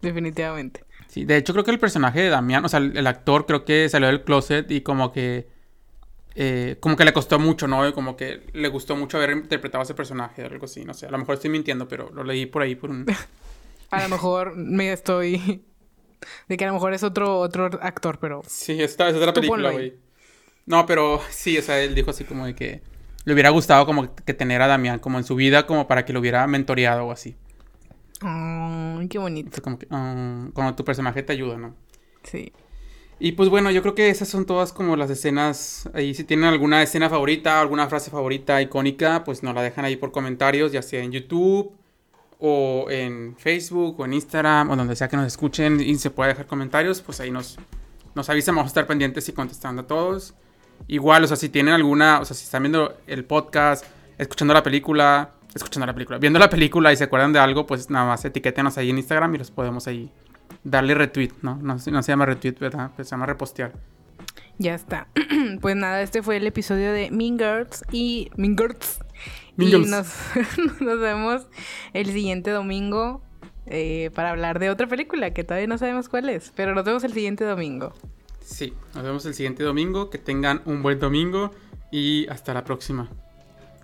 [0.00, 0.84] Definitivamente.
[1.12, 3.66] Sí, de hecho creo que el personaje de Damián, o sea, el, el actor creo
[3.66, 5.46] que salió del closet y como que
[6.34, 7.86] eh, como que le costó mucho, ¿no?
[7.86, 10.94] Y como que le gustó mucho haber interpretado a ese personaje o algo así, no
[10.94, 11.04] sé.
[11.04, 13.04] A lo mejor estoy mintiendo, pero lo leí por ahí por un...
[13.90, 15.66] A lo mejor me estoy.
[16.48, 18.40] De que a lo mejor es otro, otro actor, pero.
[18.46, 19.92] Sí, esta es otra película, güey.
[20.64, 22.80] No, pero sí, o sea, él dijo así como de que
[23.24, 26.14] le hubiera gustado como que tener a Damián como en su vida como para que
[26.14, 27.36] lo hubiera mentoreado o así.
[28.22, 29.50] Ay, qué bonito.
[29.52, 31.74] Fue como que, cuando tu personaje te ayuda, ¿no?
[32.22, 32.52] Sí.
[33.18, 35.88] Y pues bueno, yo creo que esas son todas como las escenas.
[35.94, 39.96] Ahí si tienen alguna escena favorita, alguna frase favorita icónica, pues nos la dejan ahí
[39.96, 41.72] por comentarios, ya sea en YouTube
[42.40, 46.30] o en Facebook o en Instagram o donde sea que nos escuchen y se puede
[46.30, 47.56] dejar comentarios, pues ahí nos,
[48.16, 50.34] nos avisan, vamos a estar pendientes y contestando a todos.
[50.88, 53.84] Igual, o sea, si tienen alguna, o sea, si están viendo el podcast,
[54.18, 57.90] escuchando la película, escuchando la película, viendo la película y se acuerdan de algo, pues
[57.90, 60.10] nada más etiquétenos ahí en Instagram y los podemos ahí
[60.64, 61.56] darle retweet, ¿no?
[61.56, 62.90] No, se llama retweet, ¿verdad?
[62.94, 63.72] Pues se llama repostear.
[64.58, 65.08] Ya está.
[65.60, 69.00] pues nada, este fue el episodio de Mean Girls y Mean Girls.
[69.58, 70.08] Y nos,
[70.80, 71.46] nos vemos
[71.92, 73.22] el siguiente domingo
[73.66, 77.04] eh, para hablar de otra película que todavía no sabemos cuál es, pero nos vemos
[77.04, 77.92] el siguiente domingo.
[78.40, 80.10] Sí, nos vemos el siguiente domingo.
[80.10, 81.52] Que tengan un buen domingo
[81.90, 83.08] y hasta la próxima.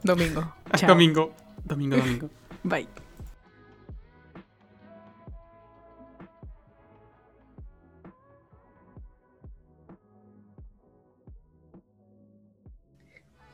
[0.03, 0.55] Domingo.
[0.87, 1.35] domingo.
[1.69, 2.31] Domingo, domingo.
[2.65, 2.89] Bye.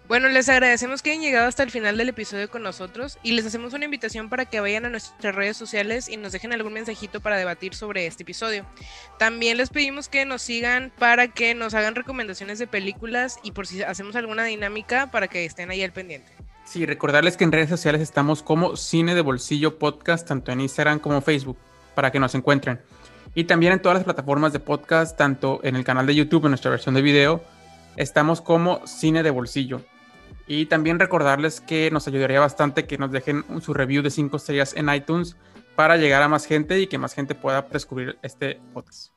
[0.07, 3.47] Bueno, les agradecemos que hayan llegado hasta el final del episodio con nosotros y les
[3.47, 7.21] hacemos una invitación para que vayan a nuestras redes sociales y nos dejen algún mensajito
[7.21, 8.65] para debatir sobre este episodio.
[9.19, 13.67] También les pedimos que nos sigan para que nos hagan recomendaciones de películas y por
[13.67, 16.44] si hacemos alguna dinámica para que estén ahí al pendiente.
[16.65, 20.99] Sí, recordarles que en redes sociales estamos como Cine de Bolsillo Podcast, tanto en Instagram
[20.99, 21.59] como Facebook,
[21.95, 22.81] para que nos encuentren.
[23.35, 26.53] Y también en todas las plataformas de podcast, tanto en el canal de YouTube, en
[26.53, 27.43] nuestra versión de video,
[27.97, 29.83] estamos como Cine de Bolsillo.
[30.47, 34.75] Y también recordarles que nos ayudaría bastante que nos dejen su review de 5 estrellas
[34.77, 35.37] en iTunes
[35.75, 39.14] para llegar a más gente y que más gente pueda descubrir este podcast.